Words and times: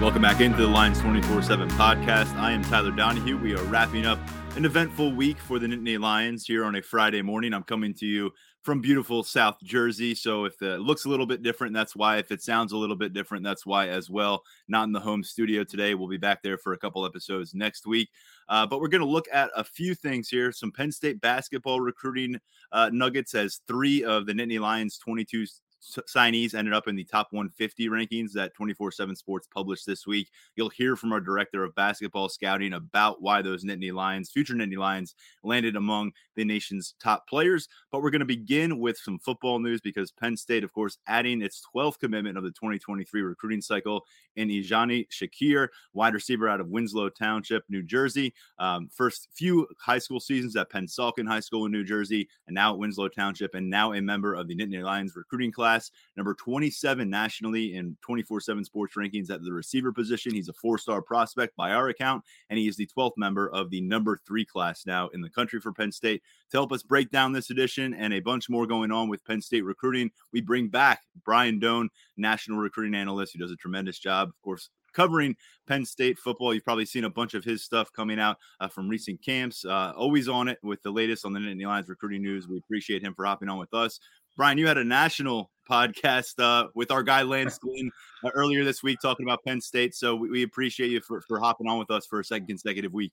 Welcome 0.00 0.22
back 0.22 0.40
into 0.40 0.58
the 0.58 0.68
Lions 0.68 1.00
24 1.00 1.42
7 1.42 1.68
podcast. 1.70 2.34
I 2.36 2.52
am 2.52 2.62
Tyler 2.62 2.92
Donohue. 2.92 3.36
We 3.36 3.54
are 3.54 3.62
wrapping 3.64 4.06
up 4.06 4.20
an 4.56 4.64
eventful 4.64 5.12
week 5.12 5.38
for 5.38 5.58
the 5.58 5.66
Nittany 5.66 6.00
Lions 6.00 6.46
here 6.46 6.64
on 6.64 6.76
a 6.76 6.82
Friday 6.82 7.20
morning. 7.20 7.52
I'm 7.52 7.64
coming 7.64 7.92
to 7.94 8.06
you 8.06 8.32
from 8.62 8.80
beautiful 8.80 9.22
South 9.22 9.56
Jersey. 9.62 10.14
So 10.14 10.44
if 10.44 10.60
it 10.62 10.80
looks 10.80 11.04
a 11.04 11.08
little 11.08 11.26
bit 11.26 11.42
different, 11.42 11.74
that's 11.74 11.96
why. 11.96 12.18
If 12.18 12.30
it 12.30 12.42
sounds 12.42 12.72
a 12.72 12.76
little 12.76 12.96
bit 12.96 13.12
different, 13.12 13.44
that's 13.44 13.66
why 13.66 13.88
as 13.88 14.08
well. 14.08 14.42
Not 14.68 14.84
in 14.84 14.92
the 14.92 15.00
home 15.00 15.24
studio 15.24 15.64
today. 15.64 15.94
We'll 15.94 16.08
be 16.08 16.16
back 16.16 16.42
there 16.42 16.58
for 16.58 16.72
a 16.74 16.78
couple 16.78 17.04
episodes 17.04 17.54
next 17.54 17.86
week. 17.86 18.08
Uh, 18.48 18.66
but 18.66 18.80
we're 18.80 18.88
going 18.88 19.00
to 19.00 19.06
look 19.06 19.26
at 19.32 19.50
a 19.56 19.64
few 19.64 19.94
things 19.94 20.28
here. 20.28 20.52
Some 20.52 20.72
Penn 20.72 20.92
State 20.92 21.20
basketball 21.20 21.80
recruiting 21.80 22.38
uh, 22.72 22.90
nuggets 22.92 23.34
as 23.34 23.60
three 23.66 24.04
of 24.04 24.26
the 24.26 24.32
Nittany 24.32 24.60
Lions 24.60 24.96
22 24.98 25.46
signees 25.80 26.54
ended 26.54 26.74
up 26.74 26.88
in 26.88 26.96
the 26.96 27.04
top 27.04 27.28
150 27.30 27.88
rankings 27.88 28.32
that 28.32 28.54
24 28.54 28.92
7 28.92 29.14
Sports 29.16 29.48
published 29.52 29.86
this 29.86 30.06
week. 30.06 30.30
You'll 30.56 30.68
hear 30.70 30.96
from 30.96 31.12
our 31.12 31.20
director 31.20 31.64
of 31.64 31.74
basketball 31.74 32.28
scouting 32.28 32.72
about 32.72 33.22
why 33.22 33.42
those 33.42 33.64
Nittany 33.64 33.92
Lions, 33.92 34.30
future 34.30 34.54
Nittany 34.54 34.76
Lions, 34.76 35.14
landed 35.42 35.76
among 35.76 36.12
the 36.36 36.44
nation's 36.44 36.94
top 37.00 37.28
players. 37.28 37.68
But 37.90 38.02
we're 38.02 38.10
going 38.10 38.20
to 38.20 38.26
begin 38.26 38.78
with 38.78 38.98
some 38.98 39.18
football 39.18 39.58
news 39.58 39.80
because 39.80 40.10
Penn 40.10 40.36
State, 40.36 40.64
of 40.64 40.72
course, 40.72 40.98
adding 41.06 41.42
its 41.42 41.62
12th 41.74 41.98
commitment 41.98 42.36
of 42.36 42.44
the 42.44 42.50
2023 42.50 43.22
recruiting 43.22 43.62
cycle 43.62 44.04
in 44.36 44.48
Ijani 44.48 45.06
Shakir, 45.08 45.68
wide 45.92 46.14
receiver 46.14 46.48
out 46.48 46.60
of 46.60 46.68
Winslow 46.68 47.08
Township, 47.10 47.64
New 47.68 47.82
Jersey. 47.82 48.34
Um, 48.58 48.88
first 48.92 49.28
few 49.34 49.66
high 49.80 49.98
school 49.98 50.20
seasons 50.20 50.56
at 50.56 50.70
Pennsauken 50.70 51.26
High 51.26 51.40
School 51.40 51.66
in 51.66 51.72
New 51.72 51.84
Jersey, 51.84 52.28
and 52.46 52.54
now 52.54 52.72
at 52.72 52.78
Winslow 52.78 53.08
Township, 53.08 53.54
and 53.54 53.68
now 53.70 53.92
a 53.92 54.00
member 54.00 54.34
of 54.34 54.48
the 54.48 54.56
Nittany 54.56 54.82
Lions 54.82 55.14
recruiting 55.16 55.52
class 55.52 55.67
class, 55.68 55.90
number 56.16 56.34
27 56.34 57.08
nationally 57.08 57.74
in 57.74 57.96
24 58.02 58.40
7 58.40 58.64
sports 58.64 58.94
rankings 58.96 59.30
at 59.30 59.42
the 59.42 59.52
receiver 59.52 59.92
position. 59.92 60.32
He's 60.32 60.48
a 60.48 60.54
four 60.54 60.78
star 60.78 61.02
prospect 61.02 61.56
by 61.56 61.72
our 61.72 61.88
account, 61.88 62.24
and 62.48 62.58
he 62.58 62.68
is 62.68 62.76
the 62.76 62.88
12th 62.96 63.12
member 63.16 63.48
of 63.50 63.70
the 63.70 63.80
number 63.80 64.18
three 64.26 64.44
class 64.44 64.86
now 64.86 65.08
in 65.08 65.20
the 65.20 65.30
country 65.30 65.60
for 65.60 65.72
Penn 65.72 65.92
State. 65.92 66.22
To 66.50 66.56
help 66.56 66.72
us 66.72 66.82
break 66.82 67.10
down 67.10 67.32
this 67.32 67.50
edition 67.50 67.94
and 67.94 68.14
a 68.14 68.20
bunch 68.20 68.48
more 68.48 68.66
going 68.66 68.90
on 68.90 69.08
with 69.08 69.24
Penn 69.24 69.42
State 69.42 69.64
recruiting, 69.64 70.10
we 70.32 70.40
bring 70.40 70.68
back 70.68 71.00
Brian 71.24 71.60
Dohn, 71.60 71.88
national 72.16 72.58
recruiting 72.58 72.94
analyst, 72.94 73.34
who 73.34 73.38
does 73.38 73.52
a 73.52 73.56
tremendous 73.56 73.98
job, 73.98 74.28
of 74.28 74.40
course, 74.42 74.70
covering 74.92 75.36
Penn 75.66 75.84
State 75.84 76.18
football. 76.18 76.54
You've 76.54 76.64
probably 76.64 76.86
seen 76.86 77.04
a 77.04 77.10
bunch 77.10 77.34
of 77.34 77.44
his 77.44 77.62
stuff 77.62 77.92
coming 77.92 78.18
out 78.18 78.36
uh, 78.60 78.68
from 78.68 78.88
recent 78.88 79.22
camps. 79.22 79.64
Uh, 79.64 79.92
always 79.96 80.28
on 80.28 80.48
it 80.48 80.58
with 80.62 80.82
the 80.82 80.90
latest 80.90 81.24
on 81.24 81.32
the 81.32 81.40
Nittany 81.40 81.66
Lions 81.66 81.88
recruiting 81.88 82.22
news. 82.22 82.48
We 82.48 82.58
appreciate 82.58 83.02
him 83.02 83.14
for 83.14 83.24
hopping 83.24 83.48
on 83.48 83.58
with 83.58 83.74
us. 83.74 84.00
Brian, 84.38 84.56
you 84.56 84.68
had 84.68 84.78
a 84.78 84.84
national 84.84 85.50
podcast 85.68 86.38
uh, 86.38 86.68
with 86.76 86.92
our 86.92 87.02
guy 87.02 87.22
Lance 87.22 87.58
Glenn 87.62 87.90
uh, 88.24 88.30
earlier 88.34 88.62
this 88.62 88.84
week 88.84 88.98
talking 89.02 89.26
about 89.26 89.40
Penn 89.44 89.60
State. 89.60 89.96
So 89.96 90.14
we, 90.14 90.30
we, 90.30 90.42
appreciate 90.44 90.92
you 90.92 91.00
for, 91.00 91.20
for 91.22 91.40
hopping 91.40 91.66
on 91.66 91.76
with 91.76 91.90
us 91.90 92.06
for 92.06 92.20
a 92.20 92.24
second 92.24 92.46
consecutive 92.46 92.92
week. 92.92 93.12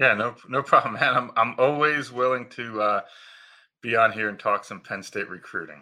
Yeah, 0.00 0.14
no, 0.14 0.34
no 0.48 0.60
problem, 0.60 0.94
man. 0.94 1.14
I'm 1.14 1.30
I'm 1.36 1.54
always 1.58 2.10
willing 2.10 2.48
to 2.50 2.82
uh, 2.82 3.00
be 3.82 3.94
on 3.94 4.10
here 4.10 4.28
and 4.28 4.38
talk 4.38 4.64
some 4.64 4.80
Penn 4.80 5.00
State 5.00 5.30
recruiting. 5.30 5.80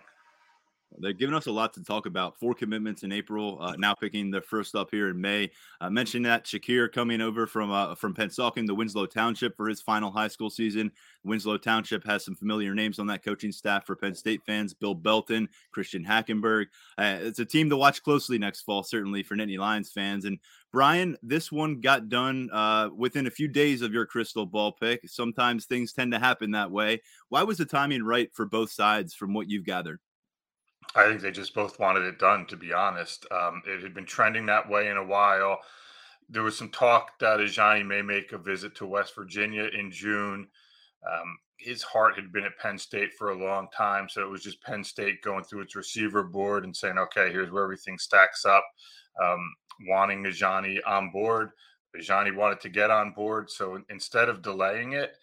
They're 0.99 1.12
giving 1.12 1.34
us 1.34 1.47
a 1.47 1.53
lot 1.53 1.73
to 1.75 1.84
talk 1.84 2.06
about. 2.06 2.39
Four 2.39 2.55
commitments 2.55 3.05
in 3.05 3.12
April. 3.12 3.59
Uh, 3.61 3.75
now 3.78 3.95
picking 3.95 4.31
the 4.31 4.41
first 4.41 4.75
up 4.75 4.91
here 4.91 5.09
in 5.09 5.21
May. 5.21 5.51
I 5.81 5.89
mentioned 5.89 6.27
that 6.27 6.45
Shakir 6.45 6.91
coming 6.93 7.21
over 7.21 7.47
from 7.47 7.71
uh, 7.71 7.95
from 7.95 8.15
Pennsauken 8.15 8.67
to 8.67 8.75
Winslow 8.75 9.06
Township 9.06 9.56
for 9.56 9.69
his 9.69 9.81
final 9.81 10.11
high 10.11 10.28
school 10.28 10.51
season. 10.51 10.91
Winslow 11.25 11.59
Township 11.59 12.05
has 12.06 12.25
some 12.25 12.34
familiar 12.34 12.75
names 12.75 12.99
on 12.99 13.06
that 13.06 13.25
coaching 13.25 13.53
staff 13.53 13.87
for 13.87 13.95
Penn 13.95 14.15
State 14.15 14.43
fans: 14.45 14.75
Bill 14.75 14.95
Belton, 14.95 15.49
Christian 15.71 16.05
Hackenberg. 16.05 16.67
Uh, 16.99 17.19
it's 17.21 17.39
a 17.39 17.45
team 17.45 17.71
to 17.71 17.77
watch 17.77 18.03
closely 18.03 18.39
next 18.39 18.62
fall, 18.62 18.83
certainly 18.83 19.22
for 19.22 19.37
Nittany 19.37 19.59
Lions 19.59 19.93
fans. 19.93 20.25
And 20.25 20.39
Brian, 20.72 21.17
this 21.22 21.51
one 21.53 21.81
got 21.81 22.09
done 22.09 22.49
uh, 22.53 22.91
within 22.95 23.27
a 23.27 23.31
few 23.31 23.49
days 23.49 23.83
of 23.83 23.93
your 23.93 24.07
crystal 24.07 24.47
ball 24.47 24.72
pick. 24.72 25.09
Sometimes 25.09 25.67
things 25.67 25.93
tend 25.93 26.12
to 26.12 26.19
happen 26.19 26.51
that 26.51 26.71
way. 26.71 27.01
Why 27.28 27.45
was 27.45 27.59
the 27.59 27.65
timing 27.65 28.03
right 28.03 28.31
for 28.34 28.45
both 28.45 28.71
sides, 28.71 29.15
from 29.15 29.34
what 29.34 29.49
you've 29.49 29.65
gathered? 29.65 30.01
I 30.95 31.05
think 31.05 31.21
they 31.21 31.31
just 31.31 31.55
both 31.55 31.78
wanted 31.78 32.03
it 32.03 32.19
done, 32.19 32.47
to 32.47 32.56
be 32.56 32.73
honest. 32.73 33.27
Um, 33.31 33.62
it 33.67 33.83
had 33.83 33.95
been 33.95 34.06
trending 34.06 34.47
that 34.47 34.69
way 34.69 34.89
in 34.89 34.97
a 34.97 35.05
while. 35.05 35.61
There 36.28 36.43
was 36.43 36.56
some 36.56 36.71
talk 36.71 37.19
that 37.21 37.39
Ijani 37.39 37.87
may 37.87 38.03
make 38.03 38.33
a 38.33 38.39
visit 38.39 38.75
to 38.77 38.87
West 38.87 39.15
Virginia 39.15 39.65
in 39.78 39.91
June. 39.91 40.49
Um, 41.11 41.39
his 41.59 41.83
heart 41.83 42.17
had 42.17 42.33
been 42.33 42.45
at 42.45 42.59
Penn 42.59 42.78
State 42.78 43.12
for 43.15 43.31
a 43.31 43.39
long 43.39 43.69
time. 43.77 44.09
So 44.09 44.23
it 44.23 44.31
was 44.31 44.43
just 44.43 44.62
Penn 44.62 44.83
State 44.83 45.23
going 45.23 45.45
through 45.45 45.61
its 45.61 45.77
receiver 45.77 46.23
board 46.23 46.65
and 46.65 46.75
saying, 46.75 46.99
okay, 46.99 47.31
here's 47.31 47.51
where 47.51 47.65
everything 47.65 47.99
stacks 47.99 48.45
up, 48.45 48.65
um, 49.22 49.41
wanting 49.89 50.25
Ijani 50.25 50.78
on 50.87 51.11
board. 51.11 51.51
Ijani 51.97 52.34
wanted 52.34 52.61
to 52.61 52.69
get 52.69 52.91
on 52.91 53.12
board. 53.12 53.51
So 53.51 53.81
instead 53.91 54.28
of 54.28 54.43
delaying 54.43 54.93
it, 54.93 55.17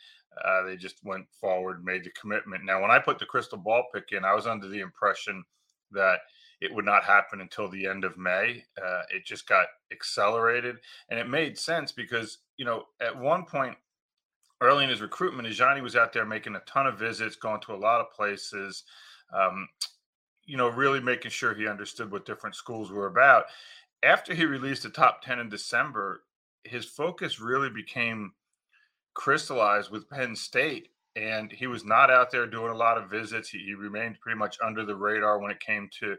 uh, 0.45 0.63
they 0.63 0.75
just 0.75 1.03
went 1.03 1.25
forward, 1.39 1.83
made 1.83 2.03
the 2.03 2.11
commitment. 2.19 2.63
Now, 2.63 2.81
when 2.81 2.91
I 2.91 2.99
put 2.99 3.19
the 3.19 3.25
crystal 3.25 3.57
ball 3.57 3.85
pick 3.93 4.11
in, 4.11 4.25
I 4.25 4.33
was 4.33 4.47
under 4.47 4.67
the 4.67 4.79
impression 4.79 5.43
that 5.91 6.19
it 6.59 6.73
would 6.73 6.85
not 6.85 7.03
happen 7.03 7.41
until 7.41 7.69
the 7.69 7.85
end 7.85 8.03
of 8.03 8.17
May. 8.17 8.63
Uh, 8.83 9.01
it 9.13 9.25
just 9.25 9.47
got 9.47 9.67
accelerated, 9.91 10.77
and 11.09 11.19
it 11.19 11.29
made 11.29 11.57
sense 11.57 11.91
because 11.91 12.39
you 12.57 12.65
know 12.65 12.83
at 13.01 13.17
one 13.17 13.45
point 13.45 13.75
early 14.61 14.83
in 14.83 14.89
his 14.89 15.01
recruitment, 15.01 15.47
Johnny 15.49 15.81
was 15.81 15.95
out 15.95 16.11
there 16.13 16.25
making 16.25 16.55
a 16.55 16.61
ton 16.61 16.87
of 16.87 16.97
visits, 16.97 17.35
going 17.35 17.61
to 17.61 17.73
a 17.73 17.75
lot 17.75 18.01
of 18.01 18.11
places. 18.11 18.83
Um, 19.33 19.67
you 20.45 20.57
know, 20.57 20.69
really 20.69 21.01
making 21.01 21.29
sure 21.29 21.53
he 21.53 21.67
understood 21.67 22.09
what 22.09 22.25
different 22.25 22.55
schools 22.55 22.89
were 22.89 23.07
about. 23.07 23.45
After 24.01 24.33
he 24.33 24.45
released 24.45 24.83
the 24.83 24.89
top 24.89 25.21
10 25.21 25.39
in 25.39 25.49
December, 25.49 26.23
his 26.63 26.85
focus 26.85 27.39
really 27.39 27.69
became 27.69 28.31
crystallized 29.17 29.89
with 29.89 30.09
Penn 30.09 30.35
State. 30.35 30.89
And 31.15 31.51
he 31.51 31.65
was 31.65 31.83
not 31.83 32.11
out 32.11 32.29
there 32.31 32.45
doing 32.45 32.71
a 32.71 32.77
lot 32.77 32.99
of 32.99 33.09
visits. 33.09 33.49
He, 33.49 33.57
he 33.57 33.73
remained 33.73 34.19
pretty 34.21 34.37
much 34.37 34.57
under 34.63 34.85
the 34.85 34.95
radar 34.95 35.39
when 35.39 35.49
it 35.49 35.59
came 35.59 35.89
to 35.99 36.15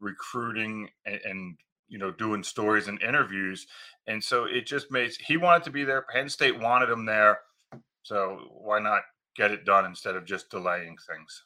recruiting 0.00 0.88
and, 1.06 1.20
and 1.24 1.56
you 1.88 1.98
know 1.98 2.10
doing 2.10 2.42
stories 2.42 2.88
and 2.88 3.00
interviews. 3.00 3.66
And 4.08 4.22
so 4.22 4.44
it 4.44 4.66
just 4.66 4.90
made 4.90 5.12
he 5.20 5.36
wanted 5.36 5.62
to 5.64 5.70
be 5.70 5.84
there. 5.84 6.04
Penn 6.12 6.28
State 6.28 6.58
wanted 6.58 6.90
him 6.90 7.06
there. 7.06 7.38
So 8.02 8.40
why 8.50 8.80
not 8.80 9.02
get 9.36 9.52
it 9.52 9.64
done 9.64 9.84
instead 9.84 10.16
of 10.16 10.24
just 10.24 10.50
delaying 10.50 10.96
things? 11.08 11.44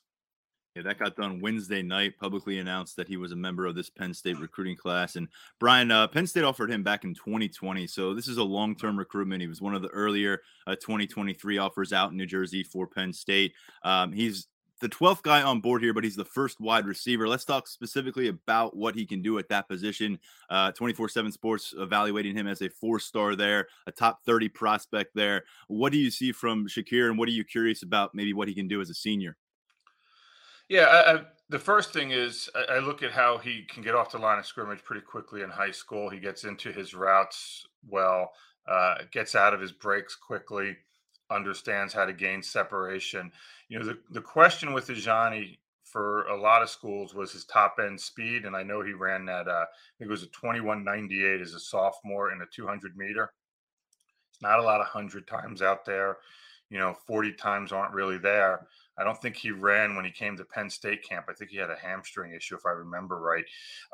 Yeah, 0.75 0.83
that 0.83 0.99
got 0.99 1.15
done 1.15 1.41
Wednesday 1.41 1.83
night. 1.83 2.19
Publicly 2.19 2.59
announced 2.59 2.97
that 2.97 3.07
he 3.07 3.17
was 3.17 3.31
a 3.31 3.37
member 3.37 3.65
of 3.65 3.77
this 3.77 3.89
Penn 3.89 4.13
State 4.13 4.41
recruiting 4.41 4.77
class. 4.77 5.15
And 5.15 5.29
Brian, 5.61 5.93
uh, 5.93 6.09
Penn 6.09 6.27
State 6.27 6.43
offered 6.43 6.69
him 6.69 6.83
back 6.83 7.05
in 7.05 7.15
2020. 7.15 7.87
So 7.87 8.13
this 8.13 8.27
is 8.27 8.39
a 8.39 8.43
long-term 8.43 8.99
recruitment. 8.99 9.41
He 9.41 9.47
was 9.47 9.63
one 9.63 9.77
of 9.77 9.83
the 9.83 9.89
earlier 9.89 10.43
uh, 10.67 10.75
2023 10.75 11.59
offers 11.59 11.93
out 11.93 12.11
in 12.11 12.17
New 12.17 12.27
Jersey 12.27 12.65
for 12.65 12.89
Penn 12.89 13.13
State. 13.13 13.55
Um, 13.85 14.13
he's 14.13 14.49
the 14.81 14.89
12th 14.89 15.23
guy 15.23 15.43
on 15.43 15.61
board 15.61 15.81
here, 15.81 15.95
but 15.95 16.03
he's 16.03 16.17
the 16.17 16.25
first 16.25 16.61
wide 16.61 16.87
receiver. 16.87 17.29
Let's 17.29 17.45
talk 17.45 17.69
specifically 17.69 18.27
about 18.27 18.77
what 18.77 18.97
he 18.97 19.07
can 19.07 19.23
do 19.23 19.39
at 19.39 19.49
that 19.51 19.69
position. 19.69 20.19
Uh, 20.51 20.73
24 20.73 21.09
7 21.09 21.31
Sports 21.31 21.73
evaluating 21.79 22.35
him 22.35 22.49
as 22.49 22.63
a 22.63 22.69
four 22.69 22.99
star 22.99 23.37
there, 23.37 23.69
a 23.87 23.93
top 23.93 24.25
30 24.27 24.49
prospect 24.49 25.13
there. 25.15 25.45
What 25.69 25.93
do 25.93 25.99
you 25.99 26.11
see 26.11 26.33
from 26.33 26.67
Shakir, 26.67 27.09
and 27.09 27.17
what 27.17 27.29
are 27.29 27.33
you 27.33 27.45
curious 27.45 27.85
about 27.85 28.13
maybe 28.13 28.33
what 28.33 28.49
he 28.49 28.55
can 28.55 28.67
do 28.67 28.81
as 28.81 28.91
a 28.91 28.95
senior? 28.95 29.37
Yeah, 30.69 30.85
I, 30.85 31.15
I, 31.15 31.21
the 31.51 31.59
first 31.59 31.93
thing 31.93 32.11
is 32.11 32.49
I, 32.55 32.77
I, 32.77 32.79
look 32.79 33.03
at 33.03 33.13
how 33.13 33.39
he 33.39 33.63
can 33.63 33.83
get 33.83 33.95
off 33.95 34.13
the 34.13 34.19
line 34.19 34.39
of 34.39 34.47
scrimmage 34.47 34.83
pretty 34.83 35.05
quickly 35.05 35.43
in 35.43 35.51
high 35.51 35.71
school. 35.71 36.09
He 36.09 36.19
gets 36.19 36.45
into 36.45 36.73
his 36.73 36.95
routes 36.95 37.67
well, 37.89 38.33
uh, 38.67 38.97
gets 39.13 39.35
out 39.35 39.53
of 39.53 39.61
his 39.61 39.73
breaks 39.73 40.17
quickly, 40.17 40.77
understands 41.31 41.93
how 41.93 42.07
to 42.07 42.13
gain 42.13 42.43
separation. 42.43 43.31
You 43.69 43.79
know, 43.79 43.85
the, 43.85 43.99
the 44.11 44.21
question 44.21 44.73
with 44.73 44.89
Ijani 44.89 45.59
for 45.85 46.27
a 46.27 46.41
lot 46.41 46.63
of 46.63 46.71
schools 46.71 47.15
was 47.15 47.31
his 47.33 47.45
top 47.45 47.77
end 47.79 48.01
speed. 48.01 48.47
And 48.47 48.57
I 48.57 48.63
know 48.63 48.83
he 48.83 48.95
ran 48.95 49.25
that, 49.27 49.47
uh, 49.47 49.65
I 49.65 49.95
think 49.99 50.09
it 50.09 50.11
was 50.11 50.23
a 50.23 50.27
2198 50.27 51.41
as 51.41 51.55
a 51.55 51.61
sophomore 51.61 52.33
in 52.33 52.41
a 52.41 52.47
200 52.53 52.97
meter. 52.97 53.33
It's 54.31 54.43
not 54.43 54.59
a 54.59 54.63
lot 54.63 54.81
of 54.81 54.87
100 54.93 55.27
times 55.29 55.63
out 55.63 55.85
there. 55.85 56.17
You 56.71 56.79
know, 56.79 56.97
40 57.07 57.35
times 57.35 57.71
aren't 57.71 57.95
really 57.95 58.19
there. 58.19 58.67
I 58.99 59.05
don't 59.05 59.21
think 59.21 59.37
he 59.37 59.51
ran 59.51 59.97
when 59.97 60.05
he 60.05 60.11
came 60.11 60.37
to 60.37 60.45
Penn 60.45 60.71
State 60.71 61.03
camp. 61.09 61.27
I 61.29 61.35
think 61.35 61.51
he 61.51 61.57
had 61.57 61.71
a 61.71 61.77
hamstring 61.77 62.33
issue, 62.35 62.55
if 62.55 62.67
I 62.67 62.71
remember 62.71 63.21
right. 63.21 63.45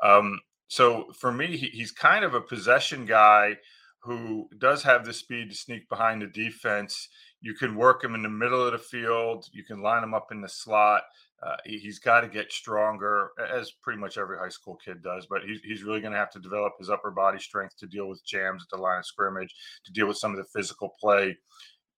Um, 0.03 0.39
so 0.67 1.11
for 1.19 1.31
me, 1.31 1.57
he, 1.57 1.67
he's 1.67 1.91
kind 1.91 2.23
of 2.23 2.33
a 2.33 2.41
possession 2.41 3.05
guy 3.05 3.57
who 4.03 4.49
does 4.57 4.83
have 4.83 5.05
the 5.05 5.13
speed 5.13 5.49
to 5.49 5.55
sneak 5.55 5.87
behind 5.89 6.21
the 6.21 6.27
defense. 6.27 7.07
You 7.41 7.53
can 7.53 7.75
work 7.75 8.03
him 8.03 8.15
in 8.15 8.23
the 8.23 8.29
middle 8.29 8.65
of 8.65 8.71
the 8.71 8.79
field. 8.79 9.47
You 9.51 9.63
can 9.63 9.81
line 9.81 10.03
him 10.03 10.13
up 10.13 10.31
in 10.31 10.41
the 10.41 10.49
slot. 10.49 11.03
Uh, 11.43 11.55
he, 11.65 11.83
has 11.85 11.99
got 11.99 12.21
to 12.21 12.27
get 12.27 12.51
stronger, 12.51 13.31
as 13.51 13.71
pretty 13.83 13.99
much 13.99 14.17
every 14.17 14.37
high 14.37 14.49
school 14.49 14.77
kid 14.83 15.01
does. 15.03 15.25
But 15.27 15.41
he's, 15.43 15.59
he's 15.61 15.83
really 15.83 15.99
going 15.99 16.13
to 16.13 16.19
have 16.19 16.31
to 16.31 16.39
develop 16.39 16.73
his 16.79 16.89
upper 16.89 17.11
body 17.11 17.39
strength 17.39 17.77
to 17.77 17.87
deal 17.87 18.07
with 18.07 18.25
jams 18.25 18.63
at 18.63 18.75
the 18.75 18.81
line 18.81 18.99
of 18.99 19.05
scrimmage, 19.05 19.53
to 19.85 19.91
deal 19.91 20.07
with 20.07 20.17
some 20.17 20.31
of 20.31 20.37
the 20.37 20.45
physical 20.55 20.95
play 20.99 21.35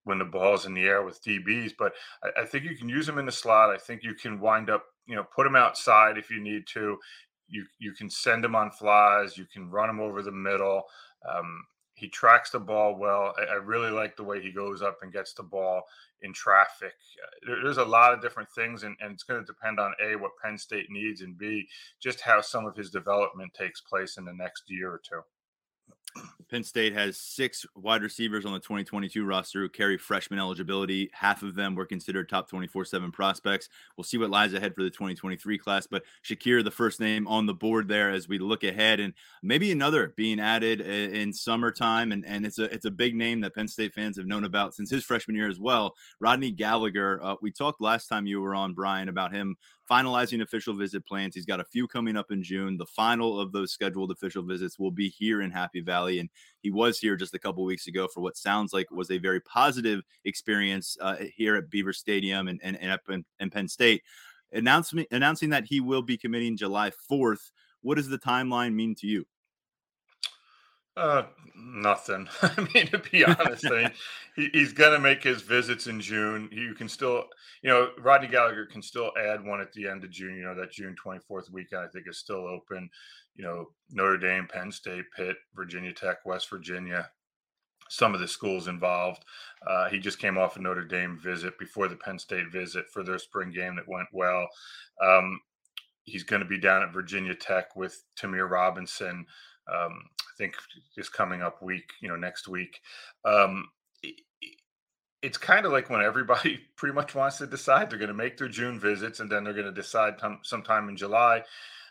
when 0.04 0.20
the 0.20 0.26
ball's 0.26 0.66
in 0.66 0.74
the 0.74 0.84
air 0.84 1.04
with 1.04 1.24
DBs. 1.24 1.74
But 1.78 1.94
I, 2.24 2.42
I 2.42 2.46
think 2.46 2.66
you 2.66 2.76
can 2.76 2.90
use 2.90 3.08
him 3.08 3.18
in 3.18 3.26
the 3.26 3.32
slot. 3.32 3.70
I 3.70 3.78
think 3.78 4.04
you 4.04 4.14
can 4.14 4.40
wind 4.40 4.70
up, 4.70 4.86
you 5.06 5.16
know, 5.16 5.26
put 5.36 5.48
him 5.48 5.56
outside 5.56 6.18
if 6.18 6.30
you 6.30 6.42
need 6.42 6.68
to. 6.74 6.98
You 7.48 7.66
you 7.80 7.94
can 7.94 8.10
send 8.10 8.44
him 8.44 8.56
on 8.56 8.72
flies. 8.72 9.38
You 9.38 9.46
can 9.46 9.70
run 9.70 9.90
him 9.90 10.00
over 10.00 10.22
the 10.22 10.32
middle. 10.32 10.84
Um, 11.30 11.66
he 11.96 12.10
tracks 12.10 12.50
the 12.50 12.60
ball 12.60 12.96
well. 12.96 13.34
I, 13.38 13.54
I, 13.54 13.56
really 13.56 13.92
like 13.92 14.18
the 14.18 14.24
way 14.24 14.42
he 14.42 14.52
goes 14.52 14.82
up 14.82 14.98
and 15.02 15.14
gets 15.14 15.34
the 15.34 15.44
ball 15.44 15.84
in 16.22 16.34
traffic. 16.34 16.94
Uh, 17.24 17.48
there, 17.48 17.64
there's 17.64 17.78
a 17.78 17.86
lot 17.86 18.14
of 18.14 18.22
different 18.22 18.50
things, 18.52 18.84
and, 18.84 18.96
and 19.00 19.12
it's 19.14 19.24
going 19.24 19.40
to 19.40 19.46
depend 19.46 19.80
on 19.80 19.94
A, 20.04 20.16
what 20.16 20.32
Penn 20.44 20.58
State 20.58 20.88
needs, 20.90 21.22
and 21.22 21.38
B, 21.38 21.68
just 22.02 22.22
how 22.22 22.42
some 22.42 22.66
of 22.66 22.76
his 22.76 22.90
development 22.90 23.54
takes 23.54 23.82
place 23.82 24.18
in 24.18 24.26
the 24.26 24.34
next 24.34 24.64
year 24.68 24.92
or 24.92 25.02
two. 25.08 25.22
Penn 26.50 26.64
State 26.64 26.94
has 26.94 27.18
six 27.18 27.66
wide 27.76 28.04
receivers 28.04 28.46
on 28.46 28.54
the 28.54 28.60
2022 28.60 29.26
roster 29.26 29.62
who 29.62 29.70
carry 29.70 29.98
freshman 29.98 30.40
eligibility. 30.40 31.10
Half 31.12 31.42
of 31.42 31.56
them 31.56 31.74
were 31.74 31.86
considered 31.86 32.30
top 32.30 32.48
24 32.48 32.86
7 32.86 33.12
prospects. 33.12 33.70
We'll 33.98 34.04
see 34.04 34.18
what 34.18 34.30
lies 34.30 34.54
ahead 34.54 34.76
for 34.76 34.84
the 34.84 34.90
2023 34.90 35.58
class. 35.58 35.88
But 35.88 36.04
Shakir, 36.24 36.64
the 36.64 36.70
first 36.70 37.00
name 37.00 37.28
on 37.28 37.46
the 37.46 37.54
board 37.54 37.88
there 37.88 38.12
as 38.12 38.28
we 38.28 38.38
look 38.38 38.64
ahead, 38.64 39.00
and 39.00 39.14
maybe 39.42 39.72
another 39.72 40.14
being 40.16 40.40
added 40.40 40.82
in 40.82 41.34
summertime. 41.34 42.12
And, 42.12 42.26
and 42.26 42.46
it's 42.46 42.60
a 42.60 42.66
it's 42.66 42.86
a 42.86 42.92
big 42.92 43.16
name 43.16 43.42
that 43.42 43.56
Penn 43.56 43.68
State 43.68 43.94
fans 43.94 44.18
have 44.18 44.28
known 44.28 44.44
about 44.44 44.76
since 44.76 44.92
his 44.92 45.04
freshman 45.04 45.36
year 45.36 45.50
as 45.50 45.60
well. 45.60 45.96
Rodney 46.20 46.52
Gallagher. 46.52 47.20
Uh, 47.24 47.36
we 47.42 47.52
talked 47.52 47.82
last 47.82 48.08
time 48.08 48.28
you 48.28 48.42
were 48.42 48.56
on, 48.56 48.74
Brian, 48.74 49.10
about 49.10 49.34
him 49.34 49.56
finalizing 49.90 50.42
official 50.42 50.74
visit 50.74 51.06
plans. 51.06 51.36
He's 51.36 51.46
got 51.46 51.60
a 51.60 51.66
few 51.66 51.88
coming 51.88 52.16
up 52.16 52.32
in 52.32 52.44
June. 52.44 52.78
The 52.78 52.86
final 52.86 53.40
of 53.40 53.52
those 53.52 53.72
scheduled 53.72 54.12
official 54.12 54.44
visits 54.44 54.80
will 54.80 54.92
be 54.92 55.10
here 55.10 55.42
in 55.42 55.52
Happy 55.52 55.82
Valley. 55.82 56.20
And 56.20 56.30
he 56.62 56.72
was 56.72 57.00
here 57.00 57.16
just 57.16 57.34
a 57.34 57.40
couple 57.40 57.64
weeks 57.64 57.88
ago 57.88 58.08
for 58.08 58.22
what 58.22 58.38
sounds 58.38 58.74
like 58.74 58.92
was 58.92 59.12
a 59.12 59.18
very 59.18 59.42
positive 59.42 60.02
experience 60.26 60.98
uh, 61.02 61.18
here 61.36 61.56
at 61.56 61.70
Beaver 61.70 61.94
Stadium 61.94 62.48
and, 62.48 62.60
and, 62.64 62.78
and 62.78 62.92
up 62.92 63.02
in, 63.10 63.26
in 63.40 63.50
Penn 63.50 63.68
State. 63.68 64.04
Announcement, 64.52 65.08
announcing 65.12 65.50
that 65.50 65.66
he 65.66 65.80
will 65.80 66.04
be 66.04 66.18
committing 66.18 66.58
July 66.58 66.92
4th. 67.12 67.52
What 67.82 67.96
does 67.96 68.08
the 68.08 68.20
timeline 68.20 68.74
mean 68.74 68.96
to 68.96 69.08
you? 69.08 69.26
Uh, 70.96 71.24
nothing. 71.56 72.28
I 72.42 72.68
mean, 72.74 72.88
to 72.88 73.00
be 73.00 73.26
honest, 73.26 73.66
I 73.66 73.70
mean, 73.70 73.92
he, 74.36 74.50
he's 74.54 74.74
going 74.74 74.94
to 74.94 75.00
make 75.00 75.24
his 75.24 75.42
visits 75.42 75.88
in 75.88 76.00
June. 76.00 76.50
You 76.52 76.74
can 76.74 76.88
still, 76.88 77.26
you 77.64 77.70
know, 77.70 77.90
Rodney 78.00 78.28
Gallagher 78.28 78.66
can 78.66 78.82
still 78.82 79.12
add 79.20 79.44
one 79.44 79.62
at 79.62 79.72
the 79.74 79.88
end 79.88 80.04
of 80.04 80.12
June. 80.12 80.36
You 80.36 80.44
know, 80.44 80.56
that 80.56 80.72
June 80.72 80.96
24th 81.04 81.52
weekend, 81.52 81.82
I 81.82 81.88
think, 81.88 82.06
is 82.08 82.20
still 82.20 82.48
open. 82.48 82.90
You 83.36 83.44
know, 83.44 83.66
Notre 83.90 84.18
Dame, 84.18 84.48
Penn 84.52 84.72
State, 84.72 85.06
Pitt, 85.16 85.38
Virginia 85.56 85.94
Tech, 85.94 86.18
West 86.26 86.50
Virginia, 86.50 87.10
some 87.90 88.14
of 88.14 88.20
the 88.20 88.28
schools 88.28 88.68
involved. 88.68 89.24
Uh, 89.66 89.90
he 89.90 89.98
just 89.98 90.20
came 90.20 90.38
off 90.38 90.58
a 90.58 90.62
Notre 90.62 90.86
Dame 90.86 91.18
visit 91.18 91.58
before 91.58 91.88
the 91.88 91.96
Penn 91.96 92.20
State 92.20 92.52
visit 92.52 92.86
for 92.94 93.04
their 93.04 93.18
spring 93.18 93.52
game 93.52 93.76
that 93.78 93.88
went 93.88 94.08
well. 94.14 94.48
Um, 95.04 95.40
he's 96.04 96.24
going 96.24 96.42
to 96.42 96.48
be 96.48 96.60
down 96.60 96.84
at 96.84 96.94
Virginia 96.94 97.34
Tech 97.34 97.76
with 97.76 98.04
Tamir 98.20 98.48
Robinson 98.48 99.26
um, 99.74 100.04
think 100.38 100.56
this 100.96 101.10
coming 101.10 101.42
up 101.42 101.62
week, 101.62 101.90
you 102.02 102.10
know, 102.10 102.16
next 102.16 102.48
week. 102.48 102.80
Um, 103.26 103.68
it's 105.22 105.38
kind 105.38 105.66
of 105.66 105.72
like 105.72 105.90
when 105.90 106.02
everybody 106.02 106.60
pretty 106.76 106.94
much 106.94 107.16
wants 107.16 107.38
to 107.38 107.48
decide 107.48 107.90
they're 107.90 108.00
going 108.00 108.10
to 108.10 108.14
make 108.14 108.38
their 108.38 108.50
June 108.50 108.80
visits 108.80 109.20
and 109.20 109.32
then 109.32 109.44
they're 109.44 109.54
going 109.54 109.66
to 109.66 109.72
decide 109.72 110.20
t- 110.20 110.36
sometime 110.44 110.90
in 110.90 110.98
July. 110.98 111.44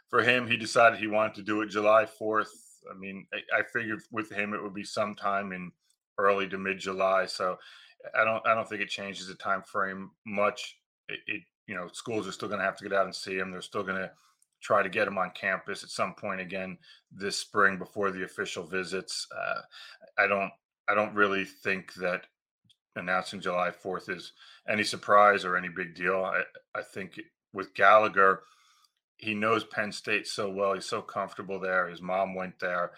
For 0.08 0.22
him, 0.22 0.46
he 0.46 0.58
decided 0.58 0.98
he 0.98 1.06
wanted 1.06 1.34
to 1.36 1.42
do 1.42 1.62
it 1.62 1.70
July 1.70 2.06
4th. 2.20 2.50
I 2.90 2.98
mean, 2.98 3.26
I, 3.32 3.60
I 3.60 3.62
figured 3.72 4.00
with 4.10 4.30
him 4.30 4.52
it 4.52 4.62
would 4.62 4.74
be 4.74 4.84
sometime 4.84 5.52
in 5.52 5.72
early 6.18 6.48
to 6.48 6.58
mid 6.58 6.78
July. 6.78 7.26
So 7.26 7.56
I 8.14 8.24
don't 8.24 8.46
I 8.46 8.54
don't 8.54 8.68
think 8.68 8.82
it 8.82 8.88
changes 8.88 9.28
the 9.28 9.34
time 9.34 9.62
frame 9.62 10.10
much. 10.26 10.76
It, 11.08 11.20
it 11.26 11.42
you 11.66 11.74
know 11.74 11.88
schools 11.92 12.26
are 12.26 12.32
still 12.32 12.48
going 12.48 12.60
to 12.60 12.64
have 12.64 12.76
to 12.76 12.84
get 12.84 12.92
out 12.92 13.06
and 13.06 13.14
see 13.14 13.36
him. 13.36 13.50
They're 13.50 13.62
still 13.62 13.82
going 13.82 13.96
to 13.96 14.10
try 14.62 14.82
to 14.82 14.88
get 14.88 15.08
him 15.08 15.18
on 15.18 15.30
campus 15.32 15.82
at 15.82 15.90
some 15.90 16.14
point 16.14 16.40
again 16.40 16.78
this 17.10 17.36
spring 17.36 17.76
before 17.76 18.10
the 18.10 18.24
official 18.24 18.64
visits. 18.64 19.26
Uh, 19.36 19.60
I 20.18 20.26
don't 20.26 20.50
I 20.88 20.94
don't 20.94 21.14
really 21.14 21.44
think 21.44 21.94
that 21.94 22.26
announcing 22.96 23.40
July 23.40 23.70
4th 23.70 24.10
is 24.10 24.32
any 24.68 24.84
surprise 24.84 25.44
or 25.44 25.56
any 25.56 25.68
big 25.68 25.94
deal. 25.94 26.24
I, 26.24 26.42
I 26.74 26.82
think 26.82 27.20
with 27.52 27.74
Gallagher, 27.74 28.42
he 29.16 29.34
knows 29.34 29.64
Penn 29.64 29.92
State 29.92 30.26
so 30.26 30.50
well. 30.50 30.74
He's 30.74 30.86
so 30.86 31.00
comfortable 31.00 31.60
there. 31.60 31.88
His 31.88 32.02
mom 32.02 32.34
went 32.34 32.58
there. 32.58 32.92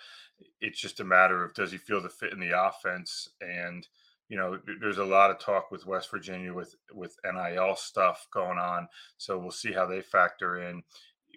It's 0.60 0.80
just 0.80 1.00
a 1.00 1.04
matter 1.04 1.44
of 1.44 1.54
does 1.54 1.70
he 1.70 1.78
feel 1.78 2.02
the 2.02 2.08
fit 2.08 2.32
in 2.32 2.40
the 2.40 2.58
offense? 2.58 3.28
And 3.40 3.86
you 4.28 4.38
know, 4.38 4.58
there's 4.80 4.98
a 4.98 5.04
lot 5.04 5.30
of 5.30 5.38
talk 5.38 5.70
with 5.70 5.86
West 5.86 6.10
Virginia 6.10 6.52
with 6.52 6.74
with 6.92 7.16
NIL 7.24 7.76
stuff 7.76 8.26
going 8.32 8.58
on. 8.58 8.88
So 9.18 9.38
we'll 9.38 9.50
see 9.50 9.72
how 9.72 9.86
they 9.86 10.00
factor 10.00 10.62
in 10.62 10.82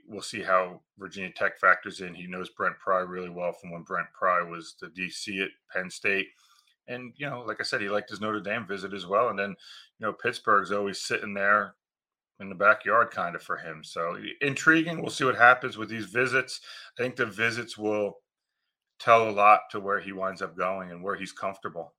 we'll 0.07 0.21
see 0.21 0.41
how 0.41 0.81
Virginia 0.97 1.31
Tech 1.35 1.59
factors 1.59 2.01
in. 2.01 2.15
He 2.15 2.27
knows 2.27 2.49
Brent 2.49 2.79
Pry 2.79 2.99
really 2.99 3.29
well 3.29 3.53
from 3.53 3.71
when 3.71 3.83
Brent 3.83 4.07
Pry 4.17 4.41
was 4.41 4.75
the 4.81 4.87
DC 4.87 5.43
at 5.43 5.49
Penn 5.71 5.89
State. 5.89 6.27
And, 6.87 7.13
you 7.17 7.29
know, 7.29 7.41
like 7.41 7.59
I 7.59 7.63
said, 7.63 7.81
he 7.81 7.89
liked 7.89 8.09
his 8.09 8.21
Notre 8.21 8.39
Dame 8.39 8.65
visit 8.65 8.93
as 8.93 9.05
well. 9.05 9.27
And 9.27 9.37
then, 9.37 9.49
you 9.99 10.05
know, 10.05 10.13
Pittsburgh's 10.13 10.71
always 10.71 11.01
sitting 11.01 11.33
there 11.33 11.75
in 12.39 12.49
the 12.49 12.55
backyard 12.55 13.11
kind 13.11 13.35
of 13.35 13.43
for 13.43 13.57
him. 13.57 13.83
So 13.83 14.17
intriguing. 14.41 15.01
We'll 15.01 15.11
see 15.11 15.25
what 15.25 15.35
happens 15.35 15.77
with 15.77 15.89
these 15.89 16.05
visits. 16.05 16.61
I 16.97 17.03
think 17.03 17.15
the 17.15 17.25
visits 17.25 17.77
will 17.77 18.19
tell 18.99 19.29
a 19.29 19.31
lot 19.31 19.61
to 19.71 19.79
where 19.79 19.99
he 19.99 20.11
winds 20.11 20.41
up 20.41 20.57
going 20.57 20.91
and 20.91 21.03
where 21.03 21.15
he's 21.15 21.31
comfortable. 21.31 21.93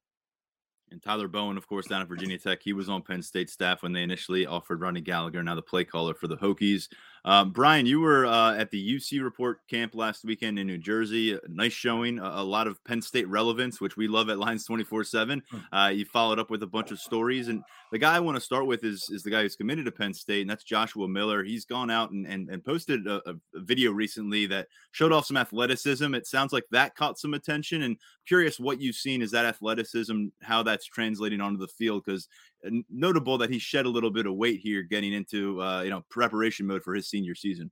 And 0.90 1.02
Tyler 1.02 1.28
Bowen, 1.28 1.58
of 1.58 1.66
course, 1.66 1.86
down 1.86 2.00
at 2.00 2.08
Virginia 2.08 2.38
Tech, 2.38 2.60
he 2.62 2.72
was 2.72 2.88
on 2.88 3.02
Penn 3.02 3.22
State 3.22 3.50
staff 3.50 3.82
when 3.82 3.92
they 3.92 4.02
initially 4.02 4.46
offered 4.46 4.80
Rodney 4.80 5.02
Gallagher, 5.02 5.42
now 5.42 5.54
the 5.54 5.60
play 5.60 5.84
caller 5.84 6.14
for 6.14 6.28
the 6.28 6.36
Hokies. 6.36 6.88
Um, 7.24 7.50
Brian, 7.50 7.86
you 7.86 8.00
were 8.00 8.26
uh, 8.26 8.54
at 8.56 8.70
the 8.70 8.96
UC 8.96 9.22
Report 9.22 9.60
camp 9.68 9.94
last 9.94 10.24
weekend 10.24 10.58
in 10.58 10.66
New 10.66 10.78
Jersey. 10.78 11.34
A 11.34 11.40
nice 11.48 11.72
showing, 11.72 12.18
a, 12.18 12.24
a, 12.36 12.44
lot 12.44 12.66
of 12.66 12.82
Penn 12.84 13.02
State 13.02 13.28
relevance, 13.28 13.80
which 13.80 13.96
we 13.96 14.08
love 14.08 14.30
at 14.30 14.38
Lions 14.38 14.64
24 14.64 15.04
7. 15.04 15.42
Hmm. 15.50 15.76
Uh, 15.76 15.88
you 15.88 16.04
followed 16.04 16.38
up 16.38 16.50
with 16.50 16.62
a 16.62 16.66
bunch 16.66 16.90
of 16.90 16.98
stories. 16.98 17.48
And 17.48 17.62
the 17.92 17.98
guy 17.98 18.16
I 18.16 18.20
want 18.20 18.36
to 18.36 18.40
start 18.40 18.66
with 18.66 18.84
is, 18.84 19.08
is 19.10 19.22
the 19.22 19.30
guy 19.30 19.42
who's 19.42 19.56
committed 19.56 19.84
to 19.86 19.92
Penn 19.92 20.14
State, 20.14 20.42
and 20.42 20.50
that's 20.50 20.64
Joshua 20.64 21.08
Miller. 21.08 21.42
He's 21.42 21.64
gone 21.64 21.90
out 21.90 22.10
and, 22.10 22.26
and, 22.26 22.48
and 22.48 22.64
posted 22.64 23.06
a, 23.06 23.20
a 23.28 23.34
video 23.54 23.92
recently 23.92 24.46
that 24.46 24.68
showed 24.92 25.12
off 25.12 25.26
some 25.26 25.36
athleticism. 25.36 26.14
It 26.14 26.26
sounds 26.26 26.52
like 26.52 26.64
that 26.70 26.94
caught 26.94 27.18
some 27.18 27.34
attention. 27.34 27.82
And 27.82 27.96
curious 28.26 28.60
what 28.60 28.80
you've 28.80 28.96
seen 28.96 29.22
is 29.22 29.30
that 29.32 29.44
athleticism, 29.44 30.26
how 30.42 30.62
that's 30.62 30.86
translating 30.86 31.40
onto 31.40 31.58
the 31.58 31.68
field, 31.68 32.04
because 32.04 32.28
notable 32.90 33.38
that 33.38 33.50
he 33.50 33.58
shed 33.58 33.86
a 33.86 33.88
little 33.88 34.10
bit 34.10 34.26
of 34.26 34.34
weight 34.34 34.60
here 34.60 34.82
getting 34.82 35.12
into 35.12 35.60
uh, 35.62 35.82
you 35.82 35.90
know 35.90 36.04
preparation 36.10 36.66
mode 36.66 36.82
for 36.82 36.94
his 36.94 37.08
senior 37.08 37.34
season. 37.34 37.70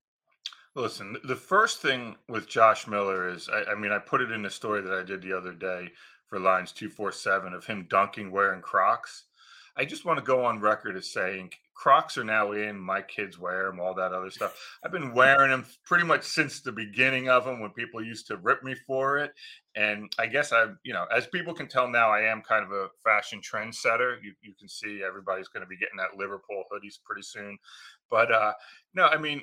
Listen, 0.74 1.16
the 1.24 1.36
first 1.36 1.80
thing 1.80 2.16
with 2.28 2.46
Josh 2.46 2.86
Miller 2.86 3.30
is, 3.30 3.48
I, 3.48 3.72
I 3.72 3.74
mean, 3.74 3.92
I 3.92 3.98
put 3.98 4.20
it 4.20 4.30
in 4.30 4.42
the 4.42 4.50
story 4.50 4.82
that 4.82 4.92
I 4.92 5.02
did 5.02 5.22
the 5.22 5.32
other 5.32 5.54
day 5.54 5.90
for 6.26 6.38
Lions 6.38 6.72
two 6.72 6.90
four 6.90 7.12
seven 7.12 7.54
of 7.54 7.64
him 7.64 7.86
dunking 7.88 8.30
wearing 8.30 8.60
Crocs. 8.60 9.24
I 9.76 9.84
just 9.84 10.04
want 10.04 10.18
to 10.18 10.24
go 10.24 10.44
on 10.44 10.60
record 10.60 10.96
as 10.96 11.10
saying 11.10 11.52
Crocs 11.76 12.16
are 12.16 12.24
now 12.24 12.52
in. 12.52 12.78
My 12.78 13.02
kids 13.02 13.38
wear 13.38 13.66
them, 13.66 13.78
all 13.78 13.94
that 13.94 14.12
other 14.12 14.30
stuff. 14.30 14.58
I've 14.82 14.92
been 14.92 15.12
wearing 15.12 15.50
them 15.50 15.66
pretty 15.84 16.04
much 16.04 16.24
since 16.24 16.60
the 16.60 16.72
beginning 16.72 17.28
of 17.28 17.44
them 17.44 17.60
when 17.60 17.70
people 17.70 18.02
used 18.02 18.26
to 18.28 18.38
rip 18.38 18.64
me 18.64 18.74
for 18.86 19.18
it. 19.18 19.32
And 19.74 20.10
I 20.18 20.26
guess 20.26 20.52
I, 20.52 20.68
you 20.84 20.94
know, 20.94 21.04
as 21.14 21.26
people 21.26 21.52
can 21.52 21.68
tell 21.68 21.86
now, 21.86 22.10
I 22.10 22.22
am 22.22 22.40
kind 22.40 22.64
of 22.64 22.72
a 22.72 22.88
fashion 23.04 23.40
trendsetter. 23.40 24.16
You, 24.22 24.32
you 24.40 24.54
can 24.58 24.68
see 24.68 25.02
everybody's 25.06 25.48
going 25.48 25.62
to 25.62 25.68
be 25.68 25.76
getting 25.76 25.98
that 25.98 26.18
Liverpool 26.18 26.64
hoodies 26.72 26.98
pretty 27.04 27.22
soon. 27.22 27.58
But 28.10 28.32
uh, 28.32 28.54
no, 28.94 29.04
I 29.04 29.18
mean, 29.18 29.42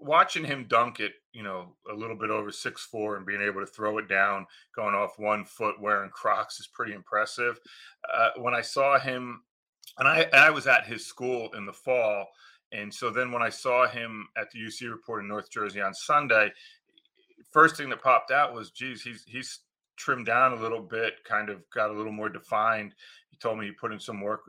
watching 0.00 0.44
him 0.44 0.64
dunk 0.66 1.00
it, 1.00 1.12
you 1.32 1.42
know, 1.42 1.76
a 1.90 1.94
little 1.94 2.16
bit 2.16 2.30
over 2.30 2.50
six 2.50 2.86
four 2.86 3.16
and 3.18 3.26
being 3.26 3.42
able 3.42 3.60
to 3.60 3.66
throw 3.66 3.98
it 3.98 4.08
down, 4.08 4.46
going 4.74 4.94
off 4.94 5.18
one 5.18 5.44
foot 5.44 5.78
wearing 5.78 6.10
Crocs 6.10 6.60
is 6.60 6.66
pretty 6.66 6.94
impressive. 6.94 7.60
Uh, 8.12 8.30
when 8.38 8.54
I 8.54 8.62
saw 8.62 8.98
him 8.98 9.42
and 9.98 10.08
I 10.08 10.28
I 10.32 10.50
was 10.50 10.66
at 10.66 10.86
his 10.86 11.06
school 11.06 11.50
in 11.56 11.66
the 11.66 11.72
fall, 11.72 12.26
and 12.72 12.92
so 12.92 13.10
then 13.10 13.32
when 13.32 13.42
I 13.42 13.50
saw 13.50 13.86
him 13.88 14.28
at 14.36 14.50
the 14.50 14.60
UC 14.60 14.90
report 14.90 15.22
in 15.22 15.28
North 15.28 15.50
Jersey 15.50 15.80
on 15.80 15.94
Sunday, 15.94 16.52
first 17.50 17.76
thing 17.76 17.88
that 17.90 18.02
popped 18.02 18.30
out 18.30 18.54
was, 18.54 18.70
geez, 18.70 19.02
he's 19.02 19.24
he's 19.26 19.60
trimmed 19.96 20.26
down 20.26 20.52
a 20.52 20.60
little 20.60 20.82
bit, 20.82 21.24
kind 21.24 21.48
of 21.48 21.62
got 21.70 21.90
a 21.90 21.92
little 21.92 22.12
more 22.12 22.28
defined. 22.28 22.94
He 23.30 23.36
told 23.36 23.58
me 23.58 23.66
he 23.66 23.72
put 23.72 23.92
in 23.92 24.00
some 24.00 24.20
work 24.20 24.42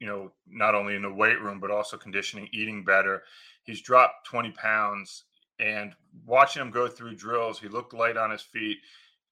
you 0.00 0.06
know, 0.06 0.30
not 0.48 0.74
only 0.74 0.94
in 0.94 1.02
the 1.02 1.12
weight 1.12 1.40
room, 1.40 1.58
but 1.60 1.70
also 1.70 1.96
conditioning, 1.96 2.48
eating 2.52 2.84
better. 2.84 3.22
He's 3.64 3.82
dropped 3.82 4.26
20 4.26 4.52
pounds. 4.52 5.24
And 5.60 5.92
watching 6.24 6.62
him 6.62 6.70
go 6.70 6.86
through 6.86 7.16
drills, 7.16 7.58
he 7.58 7.68
looked 7.68 7.92
light 7.92 8.16
on 8.16 8.30
his 8.30 8.42
feet. 8.42 8.78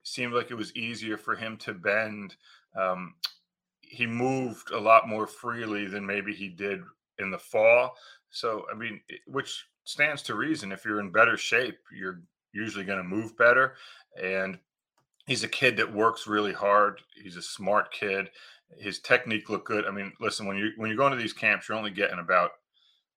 Seemed 0.03 0.35
like 0.35 0.51
it 0.51 0.57
was 0.57 0.75
easier 0.75 1.17
for 1.17 1.37
him 1.37 1.57
to 1.59 1.73
bend. 1.73 2.35
Um, 2.77 3.15
he 3.89 4.07
moved 4.07 4.71
a 4.71 4.81
lot 4.81 5.09
more 5.09 5.27
freely 5.27 5.87
than 5.87 6.07
maybe 6.07 6.35
he 6.35 6.49
did 6.49 6.81
in 7.19 7.31
the 7.31 7.39
fall. 7.39 7.95
So, 8.31 8.67
I 8.73 8.77
mean, 8.77 9.01
which 9.27 9.65
stands 9.85 10.23
to 10.23 10.35
reason. 10.35 10.73
If 10.73 10.85
you're 10.85 11.01
in 11.01 11.11
better 11.11 11.37
shape, 11.37 11.79
you're 11.97 12.21
usually 12.53 12.85
going 12.85 12.99
to 12.99 13.05
move 13.05 13.37
better. 13.37 13.75
And 14.23 14.59
he's 15.27 15.45
a 15.45 15.49
kid 15.49 15.77
that 15.77 15.93
works 15.93 16.27
really 16.27 16.53
hard. 16.53 17.01
He's 17.23 17.37
a 17.37 17.43
smart 17.43 17.93
kid. 17.93 18.29
His 18.79 18.99
technique 18.99 19.49
looked 19.49 19.67
good. 19.67 19.87
I 19.87 19.91
mean, 19.91 20.13
listen, 20.21 20.47
when 20.47 20.57
you 20.57 20.71
when 20.77 20.91
you 20.91 20.97
go 20.97 21.07
into 21.07 21.19
these 21.19 21.33
camps, 21.33 21.69
you're 21.69 21.79
only 21.79 21.93
getting 21.93 22.19
about 22.19 22.51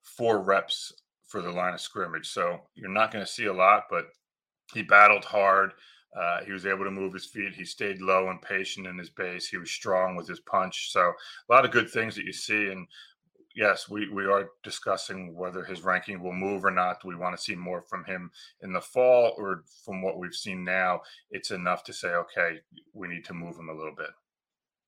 four 0.03 0.41
reps 0.41 0.93
for 1.27 1.41
the 1.41 1.51
line 1.51 1.73
of 1.73 1.81
scrimmage, 1.81 2.27
so 2.27 2.61
you're 2.75 2.89
not 2.89 3.11
going 3.11 3.25
to 3.25 3.31
see 3.31 3.45
a 3.45 3.53
lot. 3.53 3.83
But 3.89 4.05
he 4.73 4.83
battled 4.83 5.25
hard. 5.25 5.71
Uh, 6.17 6.43
he 6.43 6.51
was 6.51 6.65
able 6.65 6.83
to 6.83 6.91
move 6.91 7.13
his 7.13 7.25
feet. 7.25 7.53
He 7.53 7.65
stayed 7.65 8.01
low 8.01 8.29
and 8.29 8.41
patient 8.41 8.87
in 8.87 8.97
his 8.97 9.09
base. 9.09 9.47
He 9.47 9.57
was 9.57 9.71
strong 9.71 10.15
with 10.15 10.27
his 10.27 10.39
punch. 10.39 10.91
So 10.91 11.01
a 11.01 11.53
lot 11.53 11.65
of 11.65 11.71
good 11.71 11.89
things 11.89 12.15
that 12.15 12.25
you 12.25 12.33
see. 12.33 12.67
And 12.67 12.87
yes, 13.55 13.89
we, 13.89 14.09
we 14.09 14.25
are 14.25 14.49
discussing 14.63 15.35
whether 15.35 15.63
his 15.63 15.83
ranking 15.83 16.21
will 16.21 16.33
move 16.33 16.65
or 16.65 16.71
not. 16.71 17.01
Do 17.01 17.09
we 17.09 17.15
want 17.15 17.37
to 17.37 17.41
see 17.41 17.55
more 17.55 17.81
from 17.81 18.03
him 18.05 18.31
in 18.61 18.73
the 18.73 18.81
fall, 18.81 19.35
or 19.37 19.63
from 19.85 20.01
what 20.01 20.17
we've 20.17 20.33
seen 20.33 20.63
now, 20.63 21.01
it's 21.31 21.51
enough 21.51 21.83
to 21.85 21.93
say, 21.93 22.09
okay, 22.09 22.59
we 22.93 23.07
need 23.07 23.25
to 23.25 23.33
move 23.33 23.57
him 23.57 23.69
a 23.69 23.73
little 23.73 23.95
bit. 23.95 24.09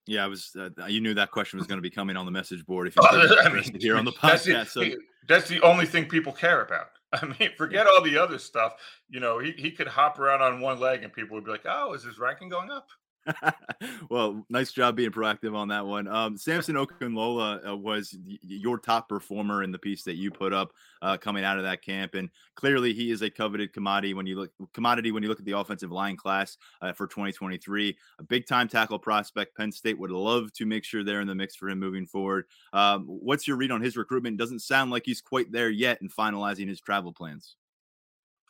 Yeah, 0.08 0.24
I 0.26 0.28
was. 0.28 0.56
Uh, 0.58 0.70
you 0.88 1.00
knew 1.00 1.14
that 1.14 1.30
question 1.30 1.60
was 1.60 1.68
going 1.68 1.78
to 1.78 1.84
be 1.84 1.90
coming 1.90 2.18
on 2.18 2.26
the 2.26 2.32
message 2.32 2.66
board. 2.66 2.88
If 2.88 2.96
you 2.96 3.04
I 3.06 3.50
mean, 3.50 3.80
here 3.80 3.96
on 3.96 4.06
the 4.06 4.12
podcast, 4.12 4.46
that's 4.46 4.74
the, 4.74 4.92
so. 4.92 4.98
that's 5.28 5.48
the 5.48 5.62
only 5.62 5.86
thing 5.86 6.06
people 6.06 6.34
care 6.34 6.62
about. 6.64 6.88
I 7.14 7.26
mean, 7.26 7.52
forget 7.58 7.88
all 7.88 8.02
the 8.02 8.18
other 8.18 8.38
stuff. 8.38 8.74
You 9.10 9.20
know, 9.20 9.40
he, 9.40 9.52
he 9.52 9.72
could 9.72 9.88
hop 9.88 10.20
around 10.20 10.42
on 10.42 10.62
one 10.62 10.80
leg 10.80 11.04
and 11.04 11.12
people 11.12 11.36
would 11.36 11.46
be 11.46 11.52
like, 11.52 11.66
oh, 11.66 11.94
is 11.94 12.04
his 12.04 12.20
ranking 12.20 12.50
going 12.50 12.70
up? 12.70 12.88
well, 14.10 14.46
nice 14.50 14.72
job 14.72 14.96
being 14.96 15.12
proactive 15.12 15.56
on 15.56 15.68
that 15.70 15.86
one. 15.86 16.08
Um, 16.08 16.38
Samson 16.38 16.76
Okunlola 16.76 17.70
uh, 17.70 17.78
was 17.78 18.16
y- 18.26 18.38
your 18.42 18.78
top 18.80 19.10
performer 19.10 19.64
in 19.64 19.72
the 19.72 19.80
piece 19.80 20.04
that 20.04 20.16
you 20.16 20.32
put 20.32 20.54
up 20.54 20.74
uh, 21.02 21.18
coming 21.18 21.44
out 21.44 21.58
of 21.58 21.64
that 21.64 21.82
camp, 21.82 22.16
and 22.16 22.30
clearly 22.56 22.94
he 22.94 23.12
is 23.12 23.22
a 23.22 23.30
coveted 23.30 23.74
commodity 23.74 24.14
when 24.14 24.26
you 24.26 24.40
look 24.40 24.52
commodity 24.74 25.12
when 25.12 25.24
you 25.24 25.30
look 25.30 25.40
at 25.40 25.46
the 25.46 25.58
offensive 25.58 25.92
line 25.92 26.16
class 26.16 26.58
uh, 26.82 26.94
for 26.94 27.08
2023. 27.08 27.96
A 28.20 28.24
big 28.24 28.48
time 28.48 28.68
tackle 28.68 29.00
prospect. 29.00 29.56
Penn 29.56 29.72
State 29.72 30.00
would 30.00 30.12
love 30.12 30.52
to 30.54 30.66
make 30.66 30.84
sure 30.84 31.04
they're 31.04 31.22
in 31.22 31.28
the 31.28 31.36
mix 31.36 31.56
for 31.56 31.70
him 31.70 31.80
moving 31.80 32.06
forward. 32.06 32.46
Um, 32.74 33.06
what's 33.06 33.48
your 33.48 33.58
read 33.58 33.72
on 33.72 33.82
his 33.82 33.98
recruitment? 33.98 34.38
Doesn't 34.38 34.60
sound 34.60 34.92
like 34.92 35.04
he's 35.06 35.22
quite 35.22 35.52
there 35.52 35.70
yet 35.70 36.02
in 36.02 36.10
finalizing 36.10 36.68
his 36.68 36.82
travel 36.82 37.14
plans 37.14 37.56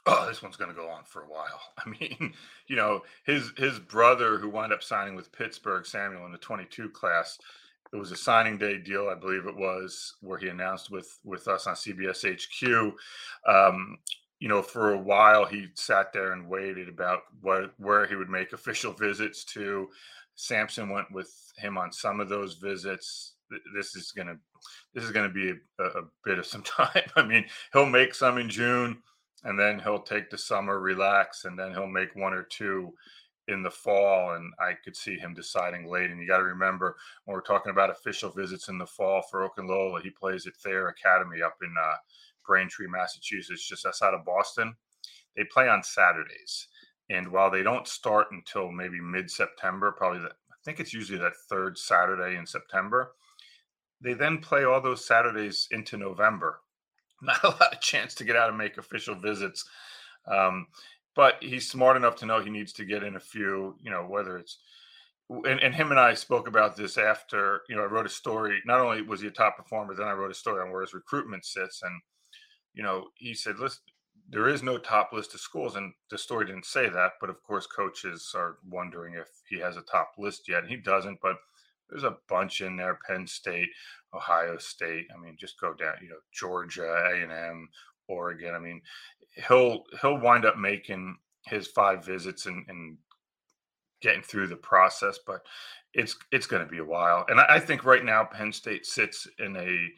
oh, 0.05 0.25
this 0.27 0.41
one's 0.41 0.55
going 0.55 0.69
to 0.69 0.75
go 0.75 0.89
on 0.89 1.03
for 1.03 1.23
a 1.23 1.29
while. 1.29 1.61
I 1.77 1.89
mean, 1.89 2.33
you 2.67 2.75
know, 2.75 3.01
his 3.25 3.51
his 3.57 3.79
brother 3.79 4.37
who 4.37 4.49
wound 4.49 4.73
up 4.73 4.83
signing 4.83 5.15
with 5.15 5.31
Pittsburgh, 5.31 5.85
Samuel, 5.85 6.25
in 6.25 6.31
the 6.31 6.37
22 6.37 6.89
class, 6.89 7.37
it 7.93 7.97
was 7.97 8.11
a 8.11 8.17
signing 8.17 8.57
day 8.57 8.77
deal, 8.77 9.09
I 9.09 9.15
believe 9.15 9.45
it 9.45 9.55
was, 9.55 10.15
where 10.21 10.37
he 10.37 10.47
announced 10.47 10.89
with 10.89 11.19
with 11.23 11.47
us 11.47 11.67
on 11.67 11.75
CBS 11.75 12.25
HQ. 12.25 12.93
Um, 13.47 13.97
you 14.39 14.47
know, 14.47 14.63
for 14.63 14.93
a 14.93 14.97
while 14.97 15.45
he 15.45 15.67
sat 15.75 16.11
there 16.11 16.31
and 16.31 16.49
waited 16.49 16.89
about 16.89 17.21
what 17.41 17.73
where 17.77 18.07
he 18.07 18.15
would 18.15 18.29
make 18.29 18.53
official 18.53 18.93
visits 18.93 19.43
to. 19.45 19.87
Samson 20.35 20.89
went 20.89 21.11
with 21.11 21.31
him 21.57 21.77
on 21.77 21.91
some 21.91 22.19
of 22.19 22.29
those 22.29 22.55
visits. 22.55 23.33
This 23.75 23.95
is 23.95 24.11
gonna 24.13 24.37
this 24.95 25.03
is 25.03 25.11
gonna 25.11 25.29
be 25.29 25.51
a, 25.79 25.83
a 25.83 26.03
bit 26.23 26.39
of 26.39 26.45
some 26.45 26.63
time. 26.63 27.03
I 27.15 27.23
mean, 27.23 27.45
he'll 27.73 27.85
make 27.85 28.15
some 28.15 28.37
in 28.37 28.49
June 28.49 29.03
and 29.43 29.59
then 29.59 29.79
he'll 29.79 30.01
take 30.01 30.29
the 30.29 30.37
summer, 30.37 30.79
relax, 30.79 31.45
and 31.45 31.57
then 31.57 31.71
he'll 31.71 31.87
make 31.87 32.15
one 32.15 32.33
or 32.33 32.43
two 32.43 32.93
in 33.47 33.63
the 33.63 33.71
fall. 33.71 34.35
And 34.35 34.53
I 34.59 34.73
could 34.83 34.95
see 34.95 35.15
him 35.17 35.33
deciding 35.33 35.89
late. 35.89 36.11
And 36.11 36.21
you 36.21 36.27
got 36.27 36.37
to 36.37 36.43
remember 36.43 36.95
when 37.25 37.33
we're 37.33 37.41
talking 37.41 37.71
about 37.71 37.89
official 37.89 38.29
visits 38.29 38.67
in 38.69 38.77
the 38.77 38.85
fall 38.85 39.23
for 39.29 39.47
Okunlola, 39.47 40.01
he 40.01 40.11
plays 40.11 40.45
at 40.45 40.55
Thayer 40.57 40.87
Academy 40.87 41.41
up 41.41 41.55
in 41.61 41.73
uh, 41.79 41.95
Braintree, 42.45 42.87
Massachusetts, 42.87 43.67
just 43.67 43.85
outside 43.85 44.13
of 44.13 44.25
Boston. 44.25 44.75
They 45.35 45.43
play 45.45 45.67
on 45.67 45.83
Saturdays. 45.83 46.67
And 47.09 47.31
while 47.31 47.49
they 47.49 47.63
don't 47.63 47.87
start 47.87 48.27
until 48.31 48.71
maybe 48.71 49.01
mid 49.01 49.29
September, 49.29 49.91
probably 49.91 50.19
the, 50.19 50.29
I 50.29 50.55
think 50.63 50.79
it's 50.79 50.93
usually 50.93 51.19
that 51.19 51.33
third 51.49 51.77
Saturday 51.77 52.37
in 52.37 52.45
September, 52.45 53.13
they 54.01 54.13
then 54.13 54.37
play 54.37 54.65
all 54.65 54.81
those 54.81 55.05
Saturdays 55.05 55.67
into 55.71 55.97
November 55.97 56.59
not 57.21 57.43
a 57.43 57.49
lot 57.49 57.73
of 57.73 57.81
chance 57.81 58.15
to 58.15 58.23
get 58.23 58.35
out 58.35 58.49
and 58.49 58.57
make 58.57 58.77
official 58.77 59.15
visits. 59.15 59.65
Um, 60.27 60.67
but 61.15 61.35
he's 61.41 61.69
smart 61.69 61.97
enough 61.97 62.15
to 62.17 62.25
know 62.25 62.39
he 62.39 62.49
needs 62.49 62.73
to 62.73 62.85
get 62.85 63.03
in 63.03 63.15
a 63.15 63.19
few, 63.19 63.75
you 63.81 63.91
know, 63.91 64.05
whether 64.07 64.37
it's 64.37 64.59
and, 65.31 65.59
and, 65.61 65.73
him 65.73 65.91
and 65.91 65.99
I 65.99 66.13
spoke 66.13 66.47
about 66.47 66.75
this 66.75 66.97
after, 66.97 67.61
you 67.69 67.75
know, 67.75 67.83
I 67.83 67.85
wrote 67.85 68.05
a 68.05 68.09
story. 68.09 68.61
Not 68.65 68.81
only 68.81 69.01
was 69.01 69.21
he 69.21 69.27
a 69.27 69.31
top 69.31 69.57
performer, 69.57 69.95
then 69.95 70.07
I 70.07 70.13
wrote 70.13 70.31
a 70.31 70.35
story 70.35 70.61
on 70.61 70.71
where 70.71 70.81
his 70.81 70.93
recruitment 70.93 71.45
sits. 71.45 71.81
And, 71.83 72.01
you 72.73 72.83
know, 72.83 73.07
he 73.15 73.33
said, 73.33 73.57
listen, 73.57 73.81
there 74.29 74.49
is 74.49 74.61
no 74.61 74.77
top 74.77 75.11
list 75.13 75.33
of 75.33 75.39
schools. 75.39 75.75
And 75.75 75.93
the 76.09 76.17
story 76.17 76.45
didn't 76.45 76.65
say 76.65 76.89
that. 76.89 77.13
But 77.21 77.29
of 77.29 77.41
course, 77.43 77.65
coaches 77.65 78.31
are 78.35 78.57
wondering 78.69 79.13
if 79.13 79.27
he 79.49 79.59
has 79.59 79.77
a 79.77 79.81
top 79.83 80.11
list 80.17 80.49
yet. 80.49 80.63
And 80.63 80.69
he 80.69 80.77
doesn't. 80.77 81.19
But 81.21 81.37
there's 81.91 82.03
a 82.03 82.17
bunch 82.29 82.61
in 82.61 82.77
there 82.77 82.99
Penn 83.07 83.27
State, 83.27 83.69
Ohio 84.13 84.57
State. 84.57 85.07
I 85.13 85.19
mean, 85.19 85.35
just 85.37 85.59
go 85.59 85.73
down, 85.73 85.95
you 86.01 86.09
know, 86.09 86.15
Georgia, 86.33 86.85
A 86.85 87.21
and 87.21 87.31
M, 87.31 87.69
Oregon. 88.07 88.55
I 88.55 88.59
mean, 88.59 88.81
he'll 89.47 89.83
he'll 90.01 90.19
wind 90.19 90.45
up 90.45 90.57
making 90.57 91.17
his 91.45 91.67
five 91.67 92.05
visits 92.05 92.45
and, 92.45 92.65
and 92.67 92.97
getting 94.01 94.21
through 94.21 94.47
the 94.47 94.55
process, 94.55 95.19
but 95.25 95.41
it's 95.93 96.15
it's 96.31 96.47
going 96.47 96.63
to 96.63 96.71
be 96.71 96.79
a 96.79 96.85
while. 96.85 97.25
And 97.27 97.39
I, 97.39 97.55
I, 97.55 97.59
think 97.59 97.83
right 97.83 98.03
now 98.03 98.23
Penn 98.23 98.53
State 98.53 98.85
sits 98.85 99.27
in 99.39 99.55
a 99.57 99.89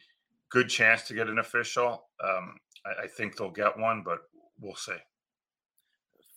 good 0.50 0.68
chance 0.68 1.02
to 1.04 1.14
get 1.14 1.28
an 1.28 1.38
official. 1.38 2.08
Um, 2.22 2.56
I, 2.84 3.04
I 3.04 3.06
think 3.06 3.36
they'll 3.36 3.50
get 3.50 3.78
one, 3.78 4.02
but 4.04 4.18
we'll 4.60 4.74
see 4.74 4.96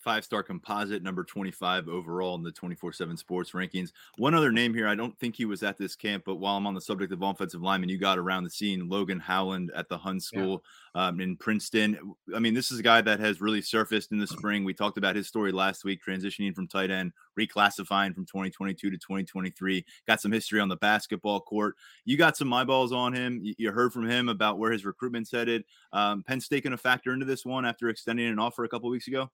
five 0.08 0.24
star 0.24 0.42
composite, 0.42 1.04
number 1.04 1.26
25 1.26 1.90
overall 1.90 2.36
in 2.36 2.42
the 2.42 2.50
24 2.54 2.94
7 2.94 3.18
sports 3.18 3.52
rankings. 3.52 3.92
One 4.16 4.34
other 4.34 4.54
name 4.54 4.74
here, 4.74 4.88
I 4.88 4.96
don't 4.96 5.20
think 5.20 5.36
he 5.36 5.44
was 5.44 5.64
at 5.64 5.78
this 5.78 5.98
camp, 5.98 6.24
but 6.26 6.36
while 6.36 6.56
I'm 6.56 6.66
on 6.66 6.74
the 6.74 6.80
subject 6.80 7.12
of 7.12 7.22
offensive 7.22 7.62
lineman, 7.62 7.90
you 7.90 7.98
got 7.98 8.18
around 8.18 8.46
the 8.46 8.50
scene 8.50 8.88
Logan 8.88 9.20
Howland 9.20 9.70
at 9.76 9.90
the 9.90 9.98
Hun 9.98 10.22
School 10.22 10.64
yeah. 10.96 11.08
um, 11.08 11.20
in 11.20 11.36
Princeton. 11.36 12.16
I 12.34 12.40
mean, 12.40 12.54
this 12.54 12.72
is 12.72 12.80
a 12.80 12.84
guy 12.84 13.02
that 13.02 13.20
has 13.20 13.42
really 13.42 13.62
surfaced 13.62 14.14
in 14.14 14.18
the 14.18 14.28
spring. 14.28 14.64
We 14.64 14.74
talked 14.74 14.98
about 14.98 15.18
his 15.18 15.28
story 15.28 15.52
last 15.52 15.84
week, 15.84 16.00
transitioning 16.08 16.56
from 16.56 16.70
tight 16.70 16.90
end, 16.90 17.12
reclassifying 17.38 18.16
from 18.16 18.26
2022 18.26 18.90
to 18.90 18.98
2023. 18.98 19.86
Got 20.08 20.22
some 20.22 20.32
history 20.32 20.62
on 20.62 20.70
the 20.70 20.78
basketball 20.78 21.42
court. 21.42 21.76
You 22.06 22.16
got 22.16 22.38
some 22.38 22.54
eyeballs 22.54 22.94
on 22.94 23.12
him. 23.12 23.42
You 23.44 23.74
heard 23.74 23.92
from 23.92 24.10
him 24.10 24.30
about 24.30 24.58
where 24.58 24.72
his 24.72 24.86
recruitment's 24.86 25.34
headed. 25.34 25.66
Um, 25.92 26.24
Penn 26.24 26.40
State 26.40 26.64
going 26.64 26.72
to 26.72 26.78
factor 26.78 27.12
into 27.12 27.26
this 27.26 27.46
one 27.46 27.66
after 27.66 27.90
extending 27.90 28.28
an 28.28 28.40
offer 28.40 28.64
a 28.64 28.70
couple 28.70 28.90
weeks 28.90 29.10
ago? 29.10 29.30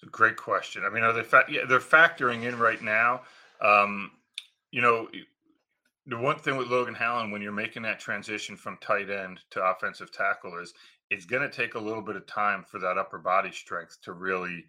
It's 0.00 0.08
a 0.08 0.10
great 0.10 0.36
question. 0.36 0.82
I 0.84 0.88
mean, 0.88 1.02
are 1.02 1.12
they 1.12 1.22
fa- 1.22 1.44
yeah, 1.48 1.66
they're 1.68 1.78
factoring 1.78 2.44
in 2.44 2.58
right 2.58 2.80
now. 2.80 3.22
Um, 3.60 4.12
you 4.70 4.80
know, 4.80 5.08
the 6.06 6.16
one 6.16 6.38
thing 6.38 6.56
with 6.56 6.68
Logan 6.68 6.94
Howland 6.94 7.32
when 7.32 7.42
you're 7.42 7.52
making 7.52 7.82
that 7.82 8.00
transition 8.00 8.56
from 8.56 8.78
tight 8.78 9.10
end 9.10 9.40
to 9.50 9.62
offensive 9.62 10.10
tackle 10.10 10.58
is 10.58 10.72
it's 11.10 11.26
going 11.26 11.42
to 11.42 11.54
take 11.54 11.74
a 11.74 11.78
little 11.78 12.02
bit 12.02 12.16
of 12.16 12.26
time 12.26 12.64
for 12.66 12.78
that 12.78 12.96
upper 12.96 13.18
body 13.18 13.52
strength 13.52 13.98
to 14.02 14.12
really 14.12 14.64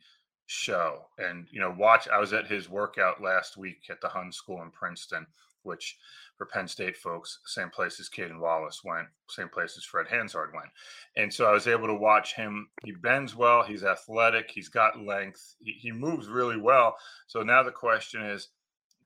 show. 0.47 1.05
And 1.17 1.47
you 1.49 1.61
know, 1.61 1.73
watch. 1.77 2.09
I 2.09 2.19
was 2.19 2.33
at 2.33 2.47
his 2.47 2.67
workout 2.67 3.21
last 3.21 3.55
week 3.55 3.85
at 3.89 4.01
the 4.01 4.09
Hun 4.09 4.33
School 4.33 4.61
in 4.61 4.71
Princeton, 4.71 5.25
which 5.63 5.97
for 6.41 6.47
Penn 6.47 6.67
State 6.67 6.97
folks, 6.97 7.37
same 7.45 7.69
place 7.69 7.99
as 7.99 8.09
Caedan 8.09 8.39
Wallace 8.39 8.81
went, 8.83 9.07
same 9.29 9.47
place 9.47 9.77
as 9.77 9.83
Fred 9.83 10.07
Hansard 10.07 10.49
went. 10.55 10.71
And 11.15 11.31
so 11.31 11.45
I 11.45 11.51
was 11.51 11.67
able 11.67 11.85
to 11.85 11.93
watch 11.93 12.33
him. 12.33 12.67
He 12.83 12.93
bends 12.93 13.35
well, 13.35 13.61
he's 13.61 13.83
athletic, 13.83 14.49
he's 14.49 14.67
got 14.67 14.99
length, 14.99 15.55
he, 15.59 15.73
he 15.73 15.91
moves 15.91 16.29
really 16.29 16.57
well. 16.57 16.95
So 17.27 17.43
now 17.43 17.61
the 17.61 17.69
question 17.69 18.23
is 18.23 18.47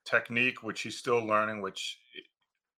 technique, 0.06 0.64
which 0.64 0.84
he's 0.84 0.98
still 0.98 1.20
learning, 1.28 1.62
which 1.62 2.00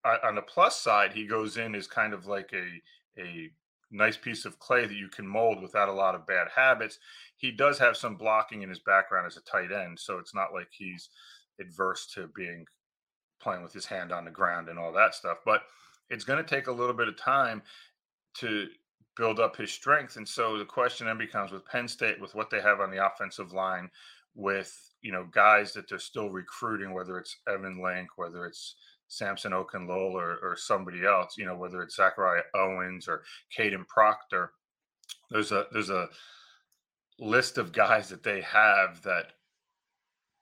uh, 0.03 0.17
on 0.23 0.33
the 0.33 0.41
plus 0.41 0.81
side, 0.81 1.13
he 1.13 1.27
goes 1.27 1.57
in 1.57 1.75
as 1.75 1.85
kind 1.85 2.15
of 2.15 2.25
like 2.25 2.51
a, 2.51 3.21
a 3.21 3.51
nice 3.91 4.17
piece 4.17 4.43
of 4.43 4.57
clay 4.57 4.87
that 4.87 4.97
you 4.97 5.07
can 5.07 5.27
mold 5.27 5.61
without 5.61 5.87
a 5.87 5.93
lot 5.93 6.15
of 6.15 6.25
bad 6.25 6.47
habits. 6.55 6.97
He 7.35 7.51
does 7.51 7.77
have 7.77 7.95
some 7.95 8.15
blocking 8.15 8.63
in 8.63 8.69
his 8.69 8.79
background 8.79 9.27
as 9.27 9.37
a 9.37 9.41
tight 9.41 9.71
end, 9.71 9.99
so 9.99 10.17
it's 10.17 10.33
not 10.33 10.51
like 10.51 10.69
he's 10.71 11.09
adverse 11.59 12.07
to 12.15 12.27
being 12.35 12.65
playing 13.39 13.63
with 13.63 13.73
his 13.73 13.85
hand 13.85 14.11
on 14.11 14.25
the 14.25 14.31
ground 14.31 14.69
and 14.69 14.79
all 14.79 14.91
that 14.93 15.15
stuff. 15.15 15.37
But 15.45 15.61
it's 16.09 16.23
going 16.23 16.43
to 16.43 16.55
take 16.55 16.67
a 16.67 16.71
little 16.71 16.93
bit 16.93 17.07
of 17.07 17.17
time 17.17 17.61
to 18.35 18.67
build 19.15 19.39
up 19.39 19.55
his 19.55 19.71
strength. 19.71 20.15
And 20.15 20.27
so 20.27 20.57
the 20.57 20.65
question 20.65 21.07
then 21.07 21.17
becomes 21.17 21.51
with 21.51 21.65
Penn 21.65 21.87
State, 21.87 22.21
with 22.21 22.35
what 22.35 22.49
they 22.49 22.61
have 22.61 22.79
on 22.79 22.91
the 22.91 23.05
offensive 23.05 23.51
line, 23.51 23.89
with 24.35 24.73
you 25.01 25.11
know 25.11 25.27
guys 25.31 25.73
that 25.73 25.89
they're 25.89 25.99
still 25.99 26.29
recruiting, 26.29 26.93
whether 26.93 27.17
it's 27.17 27.37
Evan 27.47 27.81
Link, 27.83 28.09
whether 28.17 28.45
it's 28.45 28.75
Samson 29.07 29.53
Okunlola 29.53 30.13
or, 30.13 30.37
or 30.41 30.55
somebody 30.57 31.05
else, 31.05 31.35
you 31.37 31.45
know, 31.45 31.55
whether 31.55 31.81
it's 31.81 31.95
Zachariah 31.95 32.43
Owens 32.55 33.07
or 33.07 33.23
Kadyn 33.57 33.87
Proctor. 33.87 34.51
There's 35.29 35.51
a 35.51 35.65
there's 35.71 35.89
a 35.89 36.09
list 37.19 37.57
of 37.57 37.71
guys 37.71 38.09
that 38.09 38.23
they 38.23 38.41
have 38.41 39.01
that 39.03 39.33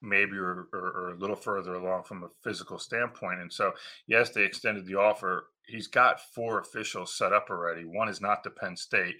maybe 0.06 0.38
or, 0.38 0.68
are, 0.74 0.80
are, 0.80 1.14
a 1.14 1.18
little 1.18 1.36
further 1.36 1.76
along 1.76 2.04
from 2.04 2.24
a 2.24 2.30
physical 2.44 2.78
standpoint. 2.80 3.42
And 3.42 3.52
so, 3.52 3.74
yes, 4.08 4.30
they 4.30 4.44
extended 4.44 4.86
the 4.86 4.96
offer. 4.96 5.48
He's 5.68 5.88
got 5.88 6.22
four 6.34 6.60
officials 6.60 7.18
set 7.18 7.34
up 7.34 7.48
already. 7.50 7.84
One 7.84 8.10
is 8.10 8.22
not 8.22 8.44
the 8.44 8.52
Penn 8.52 8.78
State. 8.78 9.16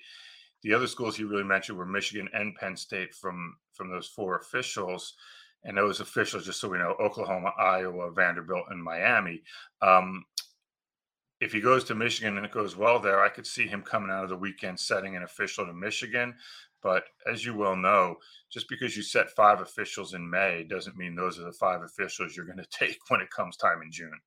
The 0.64 0.74
other 0.74 0.88
schools 0.88 1.16
he 1.16 1.24
really 1.24 1.44
mentioned 1.44 1.78
were 1.78 1.86
Michigan 1.86 2.30
and 2.34 2.56
Penn 2.56 2.76
State 2.78 3.14
from 3.14 3.58
from 3.74 3.90
those 3.90 4.08
four 4.08 4.38
officials. 4.38 5.16
And 5.64 5.76
those 5.76 6.00
officials, 6.00 6.46
just 6.46 6.62
so 6.62 6.70
we 6.70 6.78
know, 6.78 6.96
Oklahoma, 7.00 7.52
Iowa, 7.58 8.12
Vanderbilt, 8.12 8.66
and 8.70 8.84
Miami. 8.84 9.42
Um, 9.82 10.24
if 11.42 11.52
he 11.52 11.60
goes 11.60 11.84
to 11.86 11.96
Michigan 11.96 12.38
and 12.38 12.46
it 12.46 12.52
goes 12.52 12.76
well 12.76 13.00
there, 13.00 13.22
I 13.22 13.30
could 13.30 13.46
see 13.46 13.68
him 13.68 13.82
coming 13.82 14.10
out 14.10 14.24
of 14.24 14.30
the 14.30 14.38
weekend 14.38 14.80
setting 14.80 15.16
an 15.16 15.24
official 15.24 15.66
to 15.66 15.74
Michigan. 15.74 16.36
But 16.82 17.04
as 17.32 17.46
you 17.46 17.56
well 17.56 17.76
know, 17.76 18.16
just 18.52 18.70
because 18.70 18.96
you 18.96 19.04
set 19.04 19.32
five 19.32 19.60
officials 19.60 20.14
in 20.14 20.30
May 20.30 20.64
doesn't 20.64 20.98
mean 20.98 21.16
those 21.16 21.40
are 21.40 21.44
the 21.44 21.52
five 21.52 21.82
officials 21.82 22.36
you're 22.36 22.46
going 22.46 22.58
to 22.64 22.68
take 22.70 22.98
when 23.10 23.22
it 23.22 23.30
comes 23.32 23.58
time 23.58 23.82
in 23.82 23.92
June. 23.92 24.20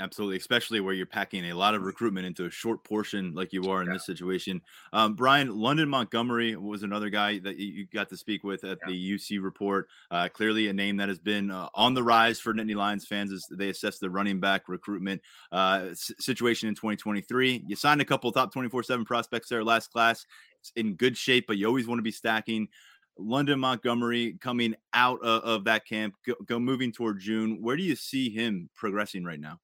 Absolutely, 0.00 0.38
especially 0.38 0.80
where 0.80 0.92
you're 0.92 1.06
packing 1.06 1.44
a 1.44 1.52
lot 1.52 1.76
of 1.76 1.82
recruitment 1.82 2.26
into 2.26 2.46
a 2.46 2.50
short 2.50 2.82
portion, 2.82 3.32
like 3.32 3.52
you 3.52 3.70
are 3.70 3.80
in 3.80 3.86
yeah. 3.86 3.92
this 3.92 4.04
situation. 4.04 4.60
Um, 4.92 5.14
Brian, 5.14 5.56
London 5.56 5.88
Montgomery 5.88 6.56
was 6.56 6.82
another 6.82 7.10
guy 7.10 7.38
that 7.38 7.58
you 7.58 7.86
got 7.86 8.08
to 8.08 8.16
speak 8.16 8.42
with 8.42 8.64
at 8.64 8.78
yeah. 8.82 8.88
the 8.88 9.14
UC 9.14 9.40
report. 9.40 9.86
Uh, 10.10 10.28
clearly, 10.28 10.66
a 10.66 10.72
name 10.72 10.96
that 10.96 11.08
has 11.08 11.20
been 11.20 11.52
uh, 11.52 11.68
on 11.76 11.94
the 11.94 12.02
rise 12.02 12.40
for 12.40 12.52
Nittany 12.52 12.74
Lions 12.74 13.06
fans 13.06 13.30
as 13.32 13.46
they 13.52 13.68
assess 13.68 14.00
the 14.00 14.10
running 14.10 14.40
back 14.40 14.68
recruitment 14.68 15.22
uh, 15.52 15.90
situation 15.94 16.68
in 16.68 16.74
2023. 16.74 17.62
You 17.64 17.76
signed 17.76 18.00
a 18.00 18.04
couple 18.04 18.32
top 18.32 18.52
24 18.52 18.82
7 18.82 19.04
prospects 19.04 19.48
there 19.48 19.62
last 19.62 19.92
class. 19.92 20.26
It's 20.58 20.72
in 20.74 20.94
good 20.94 21.16
shape, 21.16 21.46
but 21.46 21.56
you 21.56 21.68
always 21.68 21.86
want 21.86 22.00
to 22.00 22.04
be 22.04 22.10
stacking. 22.10 22.66
London 23.16 23.60
Montgomery 23.60 24.36
coming 24.40 24.74
out 24.92 25.20
of, 25.22 25.44
of 25.44 25.64
that 25.64 25.86
camp, 25.86 26.16
go, 26.26 26.34
go 26.46 26.58
moving 26.58 26.90
toward 26.90 27.20
June. 27.20 27.62
Where 27.62 27.76
do 27.76 27.84
you 27.84 27.94
see 27.94 28.28
him 28.28 28.68
progressing 28.74 29.22
right 29.22 29.38
now? 29.38 29.60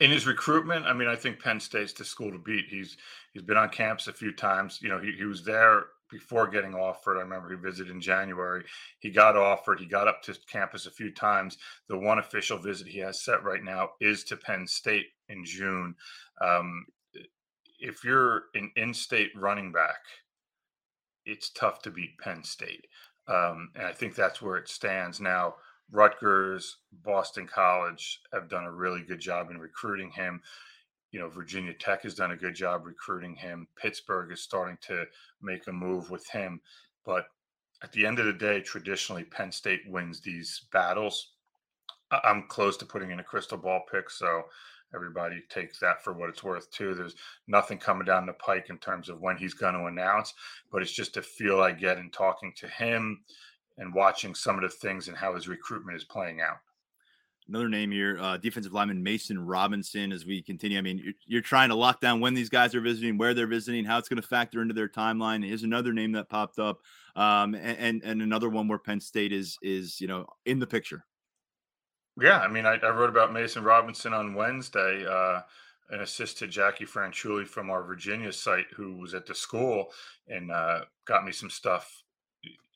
In 0.00 0.10
his 0.10 0.26
recruitment, 0.26 0.86
I 0.86 0.94
mean, 0.94 1.08
I 1.08 1.16
think 1.16 1.38
Penn 1.38 1.60
State's 1.60 1.92
the 1.92 2.04
school 2.04 2.32
to 2.32 2.38
beat. 2.38 2.66
He's 2.68 2.96
he's 3.32 3.42
been 3.42 3.58
on 3.58 3.68
campus 3.68 4.08
a 4.08 4.12
few 4.12 4.32
times. 4.32 4.80
You 4.82 4.88
know, 4.88 4.98
he, 4.98 5.12
he 5.12 5.24
was 5.24 5.44
there 5.44 5.84
before 6.10 6.48
getting 6.48 6.74
offered. 6.74 7.18
I 7.18 7.22
remember 7.22 7.50
he 7.50 7.56
visited 7.56 7.92
in 7.92 8.00
January. 8.00 8.64
He 8.98 9.10
got 9.10 9.36
offered. 9.36 9.78
He 9.78 9.86
got 9.86 10.08
up 10.08 10.22
to 10.22 10.34
campus 10.50 10.86
a 10.86 10.90
few 10.90 11.12
times. 11.12 11.58
The 11.88 11.98
one 11.98 12.18
official 12.18 12.58
visit 12.58 12.88
he 12.88 12.98
has 13.00 13.22
set 13.22 13.44
right 13.44 13.62
now 13.62 13.90
is 14.00 14.24
to 14.24 14.36
Penn 14.36 14.66
State 14.66 15.06
in 15.28 15.44
June. 15.44 15.94
Um, 16.40 16.86
if 17.78 18.04
you're 18.04 18.44
an 18.54 18.72
in-state 18.76 19.30
running 19.36 19.72
back, 19.72 20.00
it's 21.24 21.50
tough 21.50 21.82
to 21.82 21.90
beat 21.90 22.18
Penn 22.18 22.42
State, 22.42 22.86
um, 23.28 23.70
and 23.74 23.86
I 23.86 23.92
think 23.92 24.14
that's 24.14 24.42
where 24.42 24.56
it 24.56 24.68
stands 24.68 25.20
now. 25.20 25.54
Rutgers, 25.92 26.78
Boston 27.04 27.46
College 27.46 28.20
have 28.32 28.48
done 28.48 28.64
a 28.64 28.72
really 28.72 29.02
good 29.02 29.20
job 29.20 29.50
in 29.50 29.58
recruiting 29.58 30.10
him. 30.10 30.40
You 31.10 31.20
know, 31.20 31.28
Virginia 31.28 31.74
Tech 31.74 32.02
has 32.02 32.14
done 32.14 32.30
a 32.30 32.36
good 32.36 32.54
job 32.54 32.86
recruiting 32.86 33.34
him. 33.34 33.66
Pittsburgh 33.76 34.30
is 34.30 34.42
starting 34.42 34.78
to 34.82 35.04
make 35.42 35.66
a 35.66 35.72
move 35.72 36.10
with 36.10 36.28
him. 36.28 36.60
But 37.04 37.26
at 37.82 37.92
the 37.92 38.06
end 38.06 38.18
of 38.18 38.26
the 38.26 38.32
day, 38.32 38.60
traditionally, 38.60 39.24
Penn 39.24 39.50
State 39.50 39.82
wins 39.88 40.20
these 40.20 40.66
battles. 40.72 41.32
I'm 42.12 42.46
close 42.48 42.76
to 42.78 42.86
putting 42.86 43.10
in 43.10 43.20
a 43.20 43.24
crystal 43.24 43.58
ball 43.58 43.82
pick. 43.90 44.10
So 44.10 44.44
everybody 44.94 45.42
takes 45.48 45.80
that 45.80 46.04
for 46.04 46.12
what 46.12 46.28
it's 46.28 46.44
worth, 46.44 46.70
too. 46.70 46.94
There's 46.94 47.16
nothing 47.48 47.78
coming 47.78 48.04
down 48.04 48.26
the 48.26 48.32
pike 48.34 48.66
in 48.70 48.78
terms 48.78 49.08
of 49.08 49.20
when 49.20 49.36
he's 49.36 49.54
going 49.54 49.74
to 49.74 49.86
announce, 49.86 50.34
but 50.70 50.82
it's 50.82 50.92
just 50.92 51.16
a 51.16 51.22
feel 51.22 51.60
I 51.60 51.72
get 51.72 51.98
in 51.98 52.10
talking 52.10 52.52
to 52.58 52.68
him 52.68 53.22
and 53.80 53.92
watching 53.94 54.34
some 54.34 54.56
of 54.56 54.62
the 54.62 54.68
things 54.68 55.08
and 55.08 55.16
how 55.16 55.34
his 55.34 55.48
recruitment 55.48 55.96
is 55.96 56.04
playing 56.04 56.40
out. 56.40 56.58
Another 57.48 57.68
name 57.68 57.90
here, 57.90 58.16
uh, 58.20 58.36
defensive 58.36 58.72
lineman 58.72 59.02
Mason 59.02 59.44
Robinson. 59.44 60.12
As 60.12 60.24
we 60.24 60.40
continue, 60.40 60.78
I 60.78 60.82
mean, 60.82 61.00
you're, 61.02 61.14
you're, 61.26 61.40
trying 61.40 61.70
to 61.70 61.74
lock 61.74 62.00
down 62.00 62.20
when 62.20 62.32
these 62.32 62.48
guys 62.48 62.76
are 62.76 62.80
visiting, 62.80 63.18
where 63.18 63.34
they're 63.34 63.48
visiting, 63.48 63.84
how 63.84 63.98
it's 63.98 64.08
going 64.08 64.22
to 64.22 64.28
factor 64.28 64.62
into 64.62 64.74
their 64.74 64.88
timeline. 64.88 65.44
Here's 65.44 65.64
another 65.64 65.92
name 65.92 66.12
that 66.12 66.28
popped 66.28 66.60
up, 66.60 66.78
um, 67.16 67.56
and, 67.56 67.78
and, 67.78 68.02
and 68.04 68.22
another 68.22 68.48
one 68.48 68.68
where 68.68 68.78
Penn 68.78 69.00
State 69.00 69.32
is 69.32 69.58
is 69.62 70.00
you 70.00 70.06
know 70.06 70.26
in 70.46 70.60
the 70.60 70.66
picture. 70.66 71.04
Yeah, 72.20 72.38
I 72.38 72.46
mean, 72.46 72.66
I, 72.66 72.74
I 72.74 72.90
wrote 72.90 73.10
about 73.10 73.32
Mason 73.32 73.64
Robinson 73.64 74.12
on 74.12 74.34
Wednesday. 74.34 75.04
Uh, 75.04 75.40
an 75.88 76.02
assist 76.02 76.38
to 76.38 76.46
Jacquie 76.46 76.88
Franciulli 76.88 77.48
from 77.48 77.68
our 77.68 77.82
Virginia 77.82 78.32
site, 78.32 78.66
who 78.76 78.96
was 78.98 79.12
at 79.12 79.26
the 79.26 79.34
school 79.34 79.90
and 80.28 80.52
uh, 80.52 80.82
got 81.04 81.24
me 81.24 81.32
some 81.32 81.50
stuff 81.50 82.04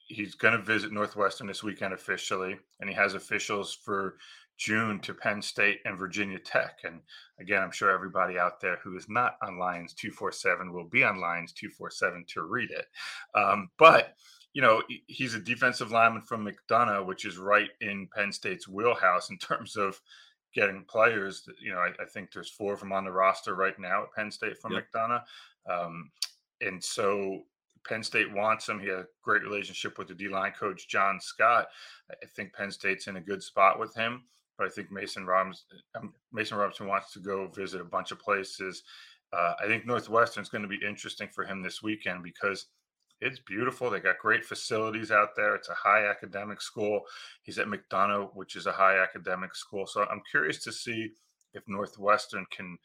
he's 0.06 0.34
going 0.34 0.56
to 0.56 0.62
visit 0.62 0.92
Northwestern 0.92 1.46
this 1.46 1.62
weekend 1.62 1.94
officially, 1.94 2.56
and 2.80 2.88
he 2.88 2.94
has 2.94 3.14
officials 3.14 3.74
for 3.74 4.16
June 4.56 5.00
to 5.00 5.14
Penn 5.14 5.42
State 5.42 5.80
and 5.84 5.98
Virginia 5.98 6.38
Tech. 6.38 6.80
And 6.84 7.00
again, 7.40 7.62
I'm 7.62 7.72
sure 7.72 7.90
everybody 7.90 8.38
out 8.38 8.60
there 8.60 8.78
who 8.82 8.96
is 8.96 9.08
not 9.08 9.36
on 9.42 9.58
Lions 9.58 9.94
247 9.94 10.72
will 10.72 10.84
be 10.84 11.02
on 11.02 11.20
Lions 11.20 11.52
247 11.52 12.24
to 12.28 12.42
read 12.42 12.70
it. 12.70 12.86
Um, 13.34 13.70
but 13.78 14.14
you 14.52 14.62
know, 14.62 14.82
he's 15.08 15.34
a 15.34 15.40
defensive 15.40 15.90
lineman 15.90 16.22
from 16.22 16.46
McDonogh, 16.46 17.06
which 17.06 17.24
is 17.24 17.38
right 17.38 17.70
in 17.80 18.08
Penn 18.14 18.32
State's 18.32 18.68
wheelhouse 18.68 19.30
in 19.30 19.38
terms 19.38 19.76
of 19.76 20.00
getting 20.54 20.84
players. 20.84 21.42
That, 21.42 21.56
you 21.60 21.72
know, 21.72 21.78
I, 21.78 21.90
I 22.00 22.06
think 22.06 22.30
there's 22.30 22.50
four 22.50 22.72
of 22.72 22.80
them 22.80 22.92
on 22.92 23.04
the 23.04 23.10
roster 23.10 23.56
right 23.56 23.76
now 23.80 24.04
at 24.04 24.12
Penn 24.16 24.30
State 24.30 24.56
from 24.62 24.72
yep. 24.72 24.86
McDonogh. 24.94 25.22
Um, 25.68 26.10
and 26.60 26.82
so 26.82 27.42
Penn 27.86 28.02
State 28.02 28.32
wants 28.32 28.68
him. 28.68 28.80
He 28.80 28.88
had 28.88 28.98
a 28.98 29.06
great 29.22 29.42
relationship 29.42 29.98
with 29.98 30.08
the 30.08 30.14
D 30.14 30.28
line 30.28 30.52
coach, 30.58 30.88
John 30.88 31.20
Scott. 31.20 31.66
I 32.10 32.26
think 32.34 32.52
Penn 32.52 32.70
State's 32.70 33.06
in 33.06 33.16
a 33.16 33.20
good 33.20 33.42
spot 33.42 33.78
with 33.78 33.94
him, 33.94 34.22
but 34.58 34.66
I 34.66 34.70
think 34.70 34.90
Mason 34.90 35.26
Robinson, 35.26 35.64
um, 35.96 36.14
Mason 36.32 36.56
Robinson 36.56 36.86
wants 36.86 37.12
to 37.12 37.20
go 37.20 37.48
visit 37.48 37.80
a 37.80 37.84
bunch 37.84 38.10
of 38.10 38.18
places. 38.18 38.82
Uh, 39.32 39.54
I 39.62 39.66
think 39.66 39.86
Northwestern 39.86 40.42
is 40.42 40.48
going 40.48 40.62
to 40.62 40.68
be 40.68 40.78
interesting 40.86 41.28
for 41.28 41.44
him 41.44 41.62
this 41.62 41.82
weekend 41.82 42.22
because 42.22 42.66
it's 43.20 43.40
beautiful. 43.40 43.90
They 43.90 44.00
got 44.00 44.18
great 44.18 44.44
facilities 44.44 45.10
out 45.10 45.30
there. 45.36 45.54
It's 45.54 45.68
a 45.68 45.74
high 45.74 46.06
academic 46.06 46.60
school. 46.60 47.02
He's 47.42 47.58
at 47.58 47.66
McDonogh, 47.66 48.30
which 48.34 48.54
is 48.54 48.66
a 48.66 48.72
high 48.72 48.98
academic 48.98 49.54
school. 49.54 49.86
So 49.86 50.06
I'm 50.10 50.22
curious 50.30 50.62
to 50.64 50.72
see 50.72 51.10
if 51.54 51.62
Northwestern 51.66 52.44
can 52.50 52.76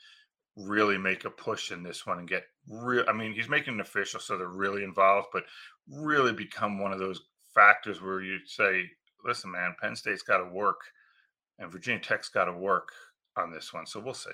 really 0.60 0.98
make 0.98 1.26
a 1.26 1.30
push 1.30 1.72
in 1.72 1.84
this 1.84 2.06
one 2.06 2.19
and 2.19 2.28
get 2.28 2.43
real. 2.67 3.06
I 3.08 3.13
mean, 3.13 3.34
he's 3.34 3.50
making 3.50 3.76
an 3.76 3.82
official, 3.82 4.19
so 4.19 4.38
they're 4.38 4.48
really 4.48 4.84
involved, 4.84 5.28
but 5.32 5.43
really 5.88 6.34
become 6.34 6.80
one 6.80 6.91
of 6.91 7.00
those 7.00 7.22
factors 7.54 8.02
where 8.02 8.22
you 8.22 8.39
say, 8.45 8.84
listen, 9.26 9.52
man, 9.52 9.76
Penn 9.82 9.95
State's 9.95 10.22
got 10.22 10.38
to 10.38 10.50
work 10.50 10.80
and 11.58 11.72
Virginia 11.72 12.02
Tech's 12.02 12.30
got 12.30 12.45
to 12.45 12.54
work 12.54 12.89
on 13.38 13.52
this 13.52 13.74
one. 13.74 13.86
So 13.86 14.00
we'll 14.00 14.13
see. 14.13 14.32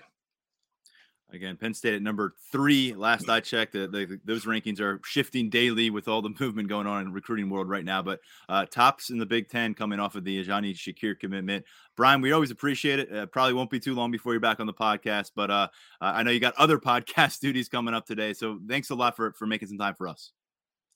Again, 1.31 1.57
Penn 1.57 1.73
State 1.73 1.95
at 1.95 2.01
number 2.01 2.33
three. 2.51 2.93
Last 2.93 3.27
I 3.29 3.39
checked, 3.39 3.73
the, 3.73 3.87
the, 3.87 4.19
those 4.23 4.45
rankings 4.45 4.79
are 4.79 5.01
shifting 5.03 5.49
daily 5.49 5.89
with 5.89 6.07
all 6.07 6.21
the 6.21 6.33
movement 6.39 6.69
going 6.69 6.87
on 6.87 7.01
in 7.01 7.07
the 7.07 7.13
recruiting 7.13 7.49
world 7.49 7.67
right 7.67 7.83
now. 7.83 8.01
But 8.01 8.19
uh, 8.47 8.65
tops 8.65 9.09
in 9.09 9.17
the 9.17 9.25
Big 9.25 9.49
Ten 9.49 9.73
coming 9.73 9.99
off 9.99 10.15
of 10.15 10.23
the 10.23 10.43
Ijani 10.43 10.73
Shakir 10.73 11.19
commitment. 11.19 11.65
Brian, 11.97 12.21
we 12.21 12.31
always 12.31 12.51
appreciate 12.51 12.99
it. 12.99 13.13
Uh, 13.13 13.25
probably 13.25 13.53
won't 13.53 13.69
be 13.69 13.79
too 13.79 13.95
long 13.95 14.11
before 14.11 14.33
you're 14.33 14.39
back 14.39 14.59
on 14.59 14.67
the 14.67 14.73
podcast, 14.73 15.31
but 15.35 15.49
uh, 15.49 15.67
I 15.99 16.23
know 16.23 16.31
you 16.31 16.39
got 16.39 16.55
other 16.57 16.77
podcast 16.79 17.39
duties 17.39 17.69
coming 17.69 17.93
up 17.93 18.05
today. 18.05 18.33
So 18.33 18.59
thanks 18.67 18.91
a 18.91 18.95
lot 18.95 19.15
for 19.15 19.33
for 19.33 19.47
making 19.47 19.67
some 19.67 19.77
time 19.77 19.95
for 19.95 20.07
us. 20.07 20.31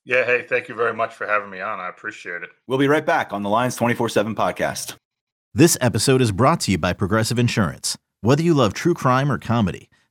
Yeah, 0.06 0.26
hey, 0.26 0.46
thank 0.48 0.70
you 0.70 0.76
very 0.76 0.94
much 0.94 1.14
for 1.14 1.28
having 1.28 1.50
me 1.50 1.60
on. 1.60 1.80
I 1.80 1.90
appreciate 1.90 2.42
it. 2.44 2.50
We'll 2.68 2.80
be 2.80 2.88
right 2.88 3.06
back 3.06 3.34
on 3.34 3.44
the 3.44 3.50
Lions 3.50 3.76
24 3.76 4.10
7 4.10 4.36
podcast. 4.36 4.96
This 5.54 5.78
episode 5.82 6.22
is 6.22 6.32
brought 6.32 6.62
to 6.62 6.72
you 6.72 6.78
by 6.78 6.94
Progressive 6.94 7.40
Insurance. 7.40 7.98
Whether 8.22 8.44
you 8.44 8.54
love 8.54 8.74
true 8.74 8.94
crime 8.94 9.32
or 9.32 9.38
comedy, 9.38 9.89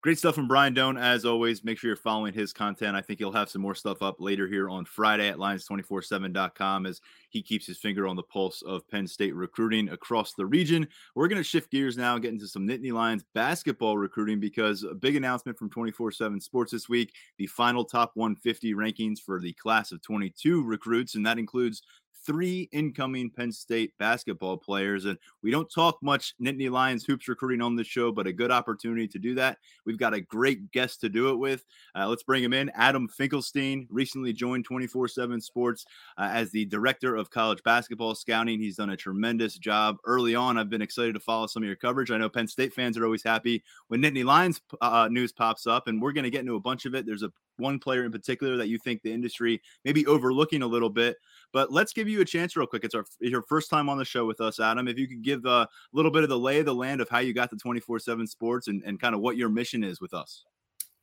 Great 0.00 0.16
stuff 0.16 0.36
from 0.36 0.46
Brian 0.46 0.74
Dohn, 0.74 0.96
as 0.96 1.24
always. 1.24 1.64
Make 1.64 1.76
sure 1.76 1.88
you're 1.88 1.96
following 1.96 2.32
his 2.32 2.52
content. 2.52 2.94
I 2.94 3.00
think 3.00 3.18
he'll 3.18 3.32
have 3.32 3.48
some 3.48 3.62
more 3.62 3.74
stuff 3.74 4.00
up 4.00 4.20
later 4.20 4.46
here 4.46 4.70
on 4.70 4.84
Friday 4.84 5.28
at 5.28 5.38
Lions247.com 5.38 6.86
as 6.86 7.00
he 7.30 7.42
keeps 7.42 7.66
his 7.66 7.78
finger 7.78 8.06
on 8.06 8.14
the 8.14 8.22
pulse 8.22 8.62
of 8.62 8.86
Penn 8.88 9.08
State 9.08 9.34
recruiting 9.34 9.88
across 9.88 10.34
the 10.34 10.46
region. 10.46 10.86
We're 11.16 11.26
going 11.26 11.42
to 11.42 11.44
shift 11.44 11.72
gears 11.72 11.96
now 11.96 12.14
and 12.14 12.22
get 12.22 12.32
into 12.32 12.46
some 12.46 12.64
Nittany 12.64 12.92
Lions 12.92 13.24
basketball 13.34 13.98
recruiting 13.98 14.38
because 14.38 14.84
a 14.84 14.94
big 14.94 15.16
announcement 15.16 15.58
from 15.58 15.68
24 15.68 16.12
7 16.12 16.40
Sports 16.40 16.70
this 16.70 16.88
week 16.88 17.12
the 17.36 17.48
final 17.48 17.84
top 17.84 18.12
150 18.14 18.74
rankings 18.74 19.18
for 19.18 19.40
the 19.40 19.52
class 19.54 19.90
of 19.90 20.00
22 20.02 20.62
recruits, 20.62 21.16
and 21.16 21.26
that 21.26 21.40
includes 21.40 21.82
three 22.28 22.68
incoming 22.72 23.30
Penn 23.30 23.50
State 23.50 23.94
basketball 23.98 24.58
players. 24.58 25.06
And 25.06 25.16
we 25.42 25.50
don't 25.50 25.72
talk 25.72 25.96
much 26.02 26.34
Nittany 26.38 26.70
Lions 26.70 27.06
hoops 27.06 27.26
recruiting 27.26 27.62
on 27.62 27.74
the 27.74 27.82
show, 27.82 28.12
but 28.12 28.26
a 28.26 28.32
good 28.34 28.50
opportunity 28.50 29.08
to 29.08 29.18
do 29.18 29.34
that. 29.36 29.56
We've 29.86 29.96
got 29.96 30.12
a 30.12 30.20
great 30.20 30.70
guest 30.70 31.00
to 31.00 31.08
do 31.08 31.30
it 31.30 31.36
with. 31.36 31.64
Uh, 31.96 32.06
let's 32.06 32.22
bring 32.22 32.44
him 32.44 32.52
in. 32.52 32.70
Adam 32.74 33.08
Finkelstein 33.08 33.88
recently 33.90 34.34
joined 34.34 34.66
24 34.66 35.08
7 35.08 35.40
Sports 35.40 35.86
uh, 36.18 36.28
as 36.30 36.50
the 36.50 36.66
director 36.66 37.16
of 37.16 37.30
college 37.30 37.62
basketball 37.62 38.14
scouting. 38.14 38.60
He's 38.60 38.76
done 38.76 38.90
a 38.90 38.96
tremendous 38.96 39.56
job 39.56 39.96
early 40.04 40.34
on. 40.34 40.58
I've 40.58 40.68
been 40.68 40.82
excited 40.82 41.14
to 41.14 41.20
follow 41.20 41.46
some 41.46 41.62
of 41.62 41.66
your 41.66 41.76
coverage. 41.76 42.10
I 42.10 42.18
know 42.18 42.28
Penn 42.28 42.46
State 42.46 42.74
fans 42.74 42.98
are 42.98 43.06
always 43.06 43.24
happy 43.24 43.64
when 43.86 44.02
Nittany 44.02 44.26
Lions 44.26 44.60
uh, 44.82 45.08
news 45.10 45.32
pops 45.32 45.66
up, 45.66 45.88
and 45.88 46.02
we're 46.02 46.12
going 46.12 46.24
to 46.24 46.30
get 46.30 46.40
into 46.40 46.56
a 46.56 46.60
bunch 46.60 46.84
of 46.84 46.94
it. 46.94 47.06
There's 47.06 47.22
a 47.22 47.32
one 47.58 47.78
player 47.78 48.04
in 48.04 48.12
particular 48.12 48.56
that 48.56 48.68
you 48.68 48.78
think 48.78 49.02
the 49.02 49.12
industry 49.12 49.60
may 49.84 49.92
be 49.92 50.06
overlooking 50.06 50.62
a 50.62 50.66
little 50.66 50.90
bit. 50.90 51.16
But 51.52 51.72
let's 51.72 51.92
give 51.92 52.08
you 52.08 52.17
a 52.20 52.24
chance 52.24 52.56
real 52.56 52.66
quick. 52.66 52.84
It's 52.84 52.94
our 52.94 53.04
your 53.20 53.42
first 53.42 53.70
time 53.70 53.88
on 53.88 53.98
the 53.98 54.04
show 54.04 54.26
with 54.26 54.40
us, 54.40 54.60
Adam. 54.60 54.88
If 54.88 54.98
you 54.98 55.08
could 55.08 55.22
give 55.22 55.44
a 55.44 55.68
little 55.92 56.10
bit 56.10 56.22
of 56.22 56.28
the 56.28 56.38
lay 56.38 56.60
of 56.60 56.66
the 56.66 56.74
land 56.74 57.00
of 57.00 57.08
how 57.08 57.18
you 57.18 57.32
got 57.32 57.50
to 57.50 57.56
24 57.56 57.98
7 57.98 58.26
sports 58.26 58.68
and, 58.68 58.82
and 58.84 59.00
kind 59.00 59.14
of 59.14 59.20
what 59.20 59.36
your 59.36 59.48
mission 59.48 59.84
is 59.84 60.00
with 60.00 60.14
us. 60.14 60.44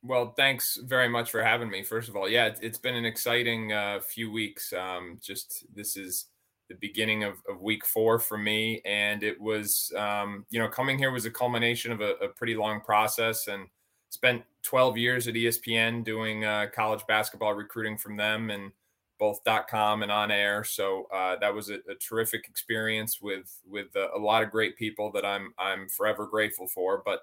Well, 0.02 0.34
thanks 0.36 0.78
very 0.84 1.08
much 1.08 1.30
for 1.30 1.42
having 1.42 1.68
me. 1.68 1.82
First 1.82 2.08
of 2.08 2.16
all, 2.16 2.28
yeah, 2.28 2.54
it's 2.60 2.78
been 2.78 2.94
an 2.94 3.04
exciting 3.04 3.72
uh, 3.72 4.00
few 4.00 4.30
weeks. 4.30 4.72
Um, 4.72 5.18
just 5.20 5.66
this 5.74 5.96
is 5.96 6.26
the 6.68 6.76
beginning 6.76 7.24
of, 7.24 7.34
of, 7.48 7.62
week 7.62 7.84
four 7.84 8.18
for 8.18 8.36
me, 8.38 8.80
and 8.84 9.22
it 9.22 9.40
was, 9.40 9.92
um, 9.96 10.44
you 10.50 10.58
know, 10.58 10.68
coming 10.68 10.98
here 10.98 11.12
was 11.12 11.24
a 11.24 11.30
culmination 11.30 11.92
of 11.92 12.00
a, 12.00 12.14
a, 12.14 12.28
pretty 12.28 12.56
long 12.56 12.80
process, 12.80 13.46
and 13.46 13.66
spent 14.10 14.42
12 14.62 14.96
years 14.96 15.28
at 15.28 15.34
ESPN 15.34 16.04
doing 16.04 16.44
uh, 16.44 16.66
college 16.74 17.02
basketball 17.06 17.54
recruiting 17.54 17.96
from 17.96 18.16
them, 18.16 18.50
and 18.50 18.72
both 19.18 19.40
.com 19.68 20.02
and 20.02 20.12
on 20.12 20.30
air. 20.30 20.64
So 20.64 21.06
uh, 21.14 21.36
that 21.40 21.54
was 21.54 21.70
a, 21.70 21.76
a, 21.90 21.94
terrific 21.94 22.46
experience 22.48 23.20
with 23.20 23.60
with 23.66 23.94
a, 23.96 24.10
a, 24.14 24.18
lot 24.18 24.42
of 24.42 24.50
great 24.50 24.76
people 24.76 25.10
that 25.12 25.24
I'm 25.24 25.54
I'm 25.58 25.88
forever 25.88 26.26
grateful 26.26 26.66
for. 26.66 27.02
But 27.04 27.20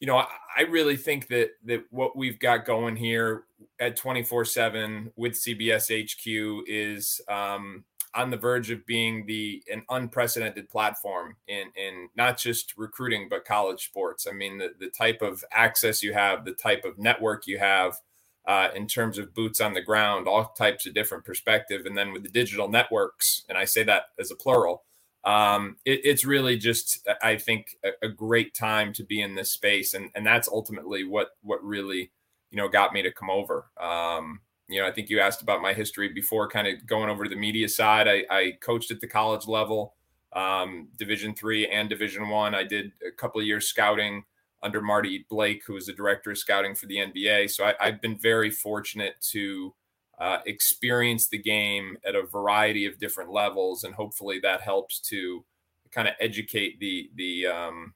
you 0.00 0.06
know, 0.06 0.16
I, 0.16 0.26
I 0.58 0.62
really 0.62 0.96
think 0.96 1.28
that 1.28 1.50
that 1.64 1.84
what 1.90 2.16
we've 2.16 2.38
got 2.38 2.64
going 2.64 2.96
here 2.96 3.44
at 3.78 3.96
24 3.96 4.44
seven 4.44 5.12
with 5.16 5.34
CBS 5.34 5.90
HQ 5.90 6.64
is 6.68 7.20
um, 7.28 7.84
on 8.14 8.30
the 8.30 8.36
verge 8.36 8.70
of 8.70 8.84
being 8.84 9.24
the 9.26 9.62
an 9.72 9.82
unprecedented 9.90 10.68
platform 10.68 11.36
in 11.48 11.70
in 11.76 12.08
not 12.16 12.36
just 12.36 12.76
recruiting 12.76 13.28
but 13.28 13.44
college 13.44 13.86
sports. 13.86 14.26
I 14.28 14.32
mean, 14.32 14.58
the 14.58 14.74
the 14.78 14.90
type 14.90 15.22
of 15.22 15.44
access 15.52 16.02
you 16.02 16.12
have, 16.12 16.44
the 16.44 16.52
type 16.52 16.84
of 16.84 16.98
network 16.98 17.46
you 17.46 17.58
have 17.58 18.00
uh, 18.46 18.68
in 18.74 18.86
terms 18.86 19.18
of 19.18 19.34
boots 19.34 19.60
on 19.60 19.74
the 19.74 19.80
ground, 19.80 20.26
all 20.26 20.52
types 20.56 20.86
of 20.86 20.94
different 20.94 21.24
perspective. 21.24 21.86
And 21.86 21.96
then 21.96 22.12
with 22.12 22.22
the 22.22 22.28
digital 22.28 22.68
networks, 22.68 23.44
and 23.48 23.56
I 23.56 23.64
say 23.64 23.84
that 23.84 24.06
as 24.18 24.30
a 24.30 24.36
plural, 24.36 24.84
um, 25.24 25.76
it, 25.84 26.00
it's 26.04 26.24
really 26.24 26.56
just, 26.56 27.06
I 27.22 27.36
think, 27.36 27.76
a, 27.84 28.06
a, 28.06 28.08
great 28.08 28.54
time 28.54 28.92
to 28.94 29.04
be 29.04 29.20
in 29.20 29.36
this 29.36 29.52
space. 29.52 29.94
And, 29.94 30.10
and 30.16 30.26
that's 30.26 30.48
ultimately 30.48 31.04
what, 31.04 31.28
what 31.42 31.62
really, 31.62 32.10
you 32.50 32.56
know, 32.58 32.68
got 32.68 32.92
me 32.92 33.02
to 33.02 33.12
come 33.12 33.30
over. 33.30 33.66
Um, 33.80 34.40
you 34.68 34.80
know, 34.80 34.88
I 34.88 34.90
think 34.90 35.10
you 35.10 35.20
asked 35.20 35.40
about 35.40 35.62
my 35.62 35.74
history 35.74 36.08
before 36.08 36.48
kind 36.48 36.66
of 36.66 36.84
going 36.86 37.08
over 37.08 37.22
to 37.22 37.30
the 37.30 37.36
media 37.36 37.68
side. 37.68 38.08
I, 38.08 38.24
I 38.30 38.52
coached 38.60 38.90
at 38.90 39.00
the 39.00 39.06
college 39.06 39.46
level, 39.46 39.94
um, 40.32 40.88
division 40.96 41.34
three 41.34 41.68
and 41.68 41.88
division 41.88 42.28
one. 42.28 42.54
I 42.54 42.64
did 42.64 42.90
a 43.06 43.12
couple 43.12 43.40
of 43.40 43.46
years 43.46 43.68
scouting 43.68 44.24
under 44.62 44.80
Marty 44.80 45.26
Blake, 45.28 45.62
who 45.66 45.74
was 45.74 45.86
the 45.86 45.92
director 45.92 46.30
of 46.30 46.38
scouting 46.38 46.74
for 46.74 46.86
the 46.86 46.96
NBA. 46.96 47.50
So 47.50 47.64
I, 47.64 47.86
have 47.86 48.00
been 48.00 48.16
very 48.16 48.50
fortunate 48.50 49.14
to 49.32 49.74
uh, 50.18 50.38
experience 50.46 51.28
the 51.28 51.38
game 51.38 51.96
at 52.06 52.14
a 52.14 52.22
variety 52.22 52.86
of 52.86 52.98
different 52.98 53.32
levels, 53.32 53.82
and 53.84 53.94
hopefully 53.94 54.38
that 54.40 54.60
helps 54.60 55.00
to 55.00 55.44
kind 55.90 56.08
of 56.08 56.14
educate 56.20 56.78
the 56.80 57.10
the 57.16 57.46
um, 57.46 57.94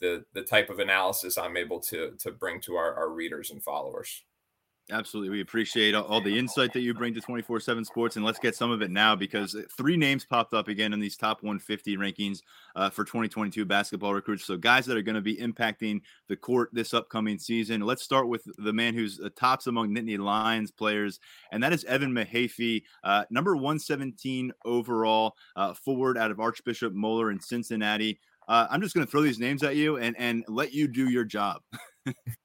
the 0.00 0.24
the 0.34 0.42
type 0.42 0.70
of 0.70 0.78
analysis 0.78 1.38
I'm 1.38 1.56
able 1.56 1.80
to 1.80 2.12
to 2.18 2.30
bring 2.30 2.60
to 2.62 2.76
our, 2.76 2.94
our 2.94 3.10
readers 3.10 3.50
and 3.50 3.62
followers. 3.62 4.24
Absolutely. 4.90 5.30
We 5.30 5.40
appreciate 5.40 5.94
all, 5.94 6.20
the 6.20 6.38
insight 6.38 6.74
that 6.74 6.80
you 6.80 6.92
bring 6.92 7.14
to 7.14 7.20
24 7.20 7.58
7 7.58 7.86
sports. 7.86 8.16
And 8.16 8.24
let's 8.24 8.38
get 8.38 8.54
some 8.54 8.70
of 8.70 8.82
it 8.82 8.90
now 8.90 9.16
because 9.16 9.56
three 9.74 9.96
names 9.96 10.26
popped 10.26 10.52
up 10.52 10.68
again 10.68 10.92
in 10.92 11.00
these 11.00 11.16
top 11.16 11.42
150 11.42 11.96
rankings 11.96 12.42
uh, 12.76 12.90
for 12.90 13.02
2022 13.04 13.64
basketball 13.64 14.12
recruits. 14.12 14.44
So, 14.44 14.58
guys 14.58 14.84
that 14.84 14.98
are 14.98 15.02
going 15.02 15.14
to 15.14 15.22
be 15.22 15.36
impacting 15.36 16.02
the 16.28 16.36
court 16.36 16.68
this 16.74 16.92
upcoming 16.92 17.38
season. 17.38 17.80
Let's 17.80 18.02
start 18.02 18.28
with 18.28 18.42
the 18.58 18.74
man 18.74 18.92
who's 18.92 19.16
the 19.16 19.30
tops 19.30 19.68
among 19.68 19.88
Nittany 19.88 20.18
Lions 20.18 20.70
players, 20.70 21.18
and 21.50 21.62
that 21.62 21.72
is 21.72 21.84
Evan 21.84 22.12
Mahaffey, 22.12 22.82
uh, 23.04 23.24
number 23.30 23.56
117 23.56 24.52
overall, 24.66 25.34
uh, 25.56 25.72
forward 25.72 26.18
out 26.18 26.30
of 26.30 26.40
Archbishop 26.40 26.92
Moeller 26.92 27.30
in 27.30 27.40
Cincinnati. 27.40 28.20
Uh, 28.46 28.66
I'm 28.68 28.82
just 28.82 28.94
going 28.94 29.06
to 29.06 29.10
throw 29.10 29.22
these 29.22 29.38
names 29.38 29.62
at 29.62 29.76
you 29.76 29.96
and, 29.96 30.14
and 30.18 30.44
let 30.46 30.74
you 30.74 30.88
do 30.88 31.08
your 31.08 31.24
job. 31.24 31.62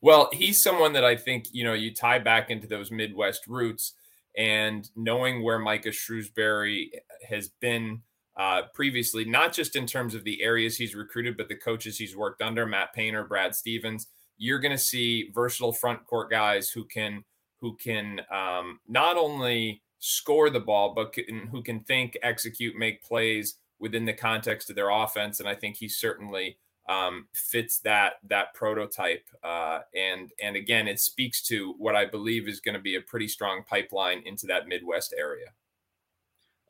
well, 0.00 0.28
he's 0.32 0.62
someone 0.62 0.92
that 0.94 1.04
I 1.04 1.16
think, 1.16 1.46
you 1.52 1.64
know, 1.64 1.72
you 1.72 1.94
tie 1.94 2.18
back 2.18 2.50
into 2.50 2.66
those 2.66 2.90
Midwest 2.90 3.46
roots 3.46 3.94
and 4.36 4.88
knowing 4.94 5.42
where 5.42 5.58
Micah 5.58 5.90
Shrewsberry 5.90 6.88
has 7.28 7.48
been 7.60 8.02
uh, 8.36 8.62
previously, 8.74 9.24
not 9.24 9.52
just 9.52 9.76
in 9.76 9.86
terms 9.86 10.14
of 10.14 10.24
the 10.24 10.42
areas 10.42 10.76
he's 10.76 10.94
recruited, 10.94 11.36
but 11.36 11.48
the 11.48 11.56
coaches 11.56 11.96
he's 11.96 12.16
worked 12.16 12.42
under, 12.42 12.66
Matt 12.66 12.92
Painter, 12.92 13.24
Brad 13.24 13.54
Stevens, 13.54 14.08
you're 14.36 14.58
going 14.58 14.76
to 14.76 14.78
see 14.78 15.30
versatile 15.34 15.72
front 15.72 16.04
court 16.04 16.30
guys 16.30 16.68
who 16.68 16.84
can 16.84 17.24
who 17.60 17.74
can 17.76 18.20
um, 18.30 18.80
not 18.86 19.16
only 19.16 19.82
score 19.98 20.50
the 20.50 20.60
ball, 20.60 20.92
but 20.94 21.14
can, 21.14 21.46
who 21.50 21.62
can 21.62 21.80
think, 21.80 22.18
execute, 22.22 22.76
make 22.76 23.02
plays 23.02 23.54
within 23.78 24.04
the 24.04 24.12
context 24.12 24.68
of 24.68 24.76
their 24.76 24.90
offense. 24.90 25.40
And 25.40 25.48
I 25.48 25.54
think 25.54 25.76
he's 25.76 25.98
certainly 25.98 26.58
um, 26.88 27.26
fits 27.32 27.78
that 27.80 28.14
that 28.28 28.54
prototype. 28.54 29.24
Uh, 29.42 29.80
and 29.94 30.32
and 30.42 30.56
again, 30.56 30.86
it 30.88 31.00
speaks 31.00 31.42
to 31.44 31.74
what 31.78 31.96
I 31.96 32.06
believe 32.06 32.48
is 32.48 32.60
going 32.60 32.74
to 32.74 32.80
be 32.80 32.96
a 32.96 33.00
pretty 33.00 33.28
strong 33.28 33.62
pipeline 33.68 34.22
into 34.24 34.46
that 34.46 34.68
Midwest 34.68 35.14
area. 35.18 35.46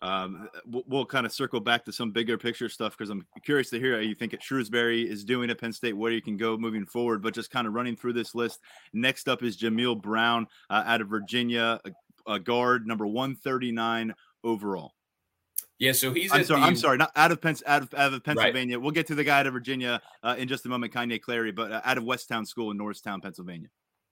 Um, 0.03 0.49
we'll, 0.67 0.85
we'll, 0.87 1.07
kind 1.07 1.25
of 1.25 1.33
circle 1.33 1.59
back 1.59 1.83
to 1.87 1.93
some 1.93 2.11
bigger 2.11 2.37
picture 2.37 2.69
stuff 2.69 2.97
because 2.97 3.09
I'm 3.09 3.27
curious 3.43 3.71
to 3.71 3.81
hear 3.81 3.95
how 3.95 4.03
you 4.03 4.15
think 4.15 4.35
at 4.35 4.43
Shrewsberry 4.43 5.07
is 5.07 5.25
doing 5.25 5.49
at 5.49 5.59
Penn 5.59 5.73
State, 5.73 5.97
where 5.97 6.13
you 6.13 6.21
can 6.21 6.37
go 6.37 6.59
moving 6.59 6.85
forward. 6.85 7.23
But 7.23 7.35
just 7.35 7.51
kind 7.51 7.67
of 7.67 7.73
running 7.73 7.97
through 7.97 8.13
this 8.13 8.35
list. 8.35 8.61
Next 8.93 9.27
up 9.27 9.43
is 9.43 9.57
Jameel 9.57 10.01
Brown 10.01 10.47
uh, 10.69 10.83
out 10.87 11.01
of 11.01 11.09
Virginia, 11.09 11.81
a, 11.85 12.33
a 12.35 12.39
guard 12.39 12.87
number 12.87 13.07
139 13.07 14.15
overall. 14.45 14.93
Yeah, 15.79 15.93
so 15.93 16.13
he's. 16.13 16.33
I'm 16.33 16.45
sorry. 16.45 16.61
The, 16.61 16.67
I'm 16.67 16.77
sorry. 16.77 16.97
Not 16.97 17.13
out 17.17 17.33
of 17.33 17.41
Pens- 17.41 17.63
out 17.67 17.83
of, 17.83 17.95
out 17.95 18.13
of 18.15 18.25
Pennsylvania. 18.25 18.79
Right. 18.79 18.83
We'll 18.83 18.93
get 18.93 19.07
to 19.09 19.15
the 19.15 19.25
guy 19.25 19.41
out 19.41 19.47
of 19.47 19.53
Virginia 19.53 20.01
uh, 20.23 20.35
in 20.39 20.49
just 20.49 20.65
a 20.65 20.69
moment, 20.69 20.93
Kanye 20.93 21.21
Clary, 21.21 21.53
but 21.53 21.71
uh, 21.71 21.81
out 21.85 21.99
of 21.99 22.05
Westtown 22.05 22.47
School 22.47 22.71
in 22.71 22.79
Norristown, 22.79 23.21
Pennsylvania. 23.21 23.69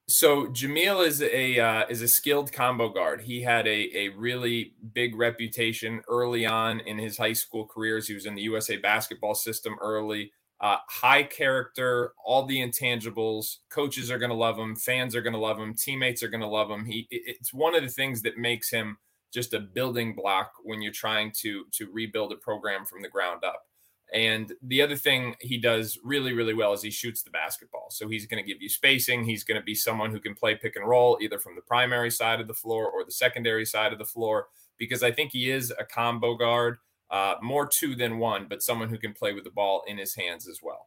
So 0.07 0.48
Jameel 0.48 1.07
is 1.07 1.22
a 1.22 1.59
uh, 1.59 1.85
is 1.88 2.03
a 2.03 2.09
skilled 2.09 2.53
combo 2.53 2.90
guard. 2.90 3.22
He 3.22 3.40
had 3.40 3.66
a 3.66 3.96
a 3.96 4.09
really 4.11 4.74
big 4.92 5.16
reputation 5.16 6.03
early 6.09 6.44
on 6.44 6.81
in 6.81 6.98
his 6.98 7.16
high 7.16 7.33
school 7.33 7.66
careers. 7.66 8.07
He 8.07 8.14
was 8.14 8.27
in 8.27 8.35
the 8.35 8.42
USA 8.42 8.77
basketball 8.77 9.35
system 9.35 9.77
early. 9.81 10.33
Uh, 10.61 10.77
high 10.88 11.22
character, 11.22 12.12
all 12.24 12.44
the 12.44 12.59
intangibles. 12.59 13.57
Coaches 13.70 14.11
are 14.11 14.18
going 14.18 14.31
to 14.31 14.37
love 14.37 14.59
him. 14.59 14.77
Fans 14.77 15.16
are 15.16 15.22
going 15.22 15.33
to 15.33 15.38
love 15.38 15.59
him. 15.59 15.74
Teammates 15.74 16.22
are 16.22 16.29
going 16.29 16.40
to 16.40 16.46
love 16.46 16.70
him. 16.70 16.85
He 16.85 17.07
it's 17.11 17.55
one 17.55 17.74
of 17.74 17.83
the 17.83 17.88
things 17.88 18.20
that 18.22 18.37
makes 18.37 18.70
him 18.70 18.98
just 19.35 19.53
a 19.53 19.61
building 19.61 20.14
block 20.14 20.53
when 20.62 20.81
you're 20.81 20.92
trying 20.92 21.33
to 21.42 21.66
to 21.73 21.90
rebuild 21.92 22.33
a 22.33 22.37
program 22.37 22.87
from 22.87 23.03
the 23.03 23.09
ground 23.09 23.44
up. 23.44 23.64
And 24.12 24.53
the 24.62 24.81
other 24.81 24.97
thing 24.97 25.35
he 25.40 25.59
does 25.59 25.99
really, 26.05 26.33
really 26.33 26.55
well 26.55 26.73
is 26.73 26.83
he 26.83 26.90
shoots 26.90 27.23
the 27.23 27.31
basketball. 27.31 27.88
So 27.90 28.07
he's 28.07 28.27
going 28.27 28.42
to 28.42 28.47
give 28.47 28.62
you 28.62 28.68
spacing. 28.68 29.25
He's 29.25 29.42
going 29.42 29.61
to 29.61 29.64
be 29.64 29.75
someone 29.75 30.12
who 30.12 30.20
can 30.20 30.35
play 30.35 30.55
pick 30.55 30.77
and 30.77 30.87
roll 30.87 31.18
either 31.20 31.38
from 31.38 31.57
the 31.57 31.62
primary 31.62 32.11
side 32.11 32.40
of 32.40 32.47
the 32.47 32.55
floor 32.55 32.88
or 32.88 33.05
the 33.05 33.11
secondary 33.11 33.64
side 33.64 33.92
of 33.92 33.99
the 33.99 34.05
floor, 34.05 34.49
because 34.79 35.03
I 35.03 35.11
think 35.11 35.33
he 35.33 35.51
is 35.51 35.73
a 35.79 35.85
combo 35.85 36.37
guard, 36.37 36.77
uh, 37.11 37.35
more 37.42 37.66
two 37.66 37.97
than 37.97 38.18
one, 38.18 38.47
but 38.49 38.62
someone 38.62 38.88
who 38.88 38.99
can 38.99 39.14
play 39.14 39.33
with 39.33 39.44
the 39.44 39.51
ball 39.51 39.83
in 39.88 39.99
his 39.99 40.14
hands 40.14 40.49
as 40.49 40.61
well. 40.62 40.87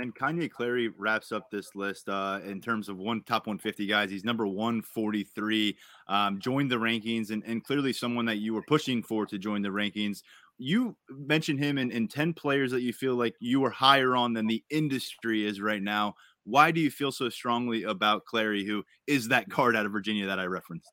And 0.00 0.14
Kanye 0.14 0.50
Clary 0.50 0.88
wraps 0.96 1.32
up 1.32 1.50
this 1.50 1.74
list 1.74 2.08
uh, 2.08 2.40
in 2.44 2.60
terms 2.60 2.88
of 2.88 2.96
one 2.96 3.22
top 3.22 3.46
150 3.46 3.86
guys. 3.86 4.10
He's 4.10 4.24
number 4.24 4.46
143, 4.46 5.76
um, 6.08 6.40
joined 6.40 6.70
the 6.70 6.76
rankings, 6.76 7.30
and, 7.30 7.42
and 7.44 7.62
clearly 7.62 7.92
someone 7.92 8.24
that 8.26 8.38
you 8.38 8.54
were 8.54 8.62
pushing 8.62 9.02
for 9.02 9.26
to 9.26 9.38
join 9.38 9.62
the 9.62 9.68
rankings. 9.68 10.22
You 10.58 10.96
mentioned 11.08 11.58
him 11.58 11.78
in, 11.78 11.90
in 11.90 12.08
10 12.08 12.34
players 12.34 12.70
that 12.72 12.82
you 12.82 12.92
feel 12.92 13.14
like 13.14 13.34
you 13.40 13.64
are 13.64 13.70
higher 13.70 14.16
on 14.16 14.32
than 14.32 14.46
the 14.46 14.62
industry 14.70 15.46
is 15.46 15.60
right 15.60 15.82
now. 15.82 16.14
Why 16.44 16.70
do 16.70 16.80
you 16.80 16.90
feel 16.90 17.12
so 17.12 17.28
strongly 17.28 17.84
about 17.84 18.24
Clary, 18.24 18.64
who 18.64 18.84
is 19.06 19.28
that 19.28 19.48
guard 19.48 19.76
out 19.76 19.86
of 19.86 19.92
Virginia 19.92 20.26
that 20.26 20.40
I 20.40 20.44
referenced? 20.44 20.90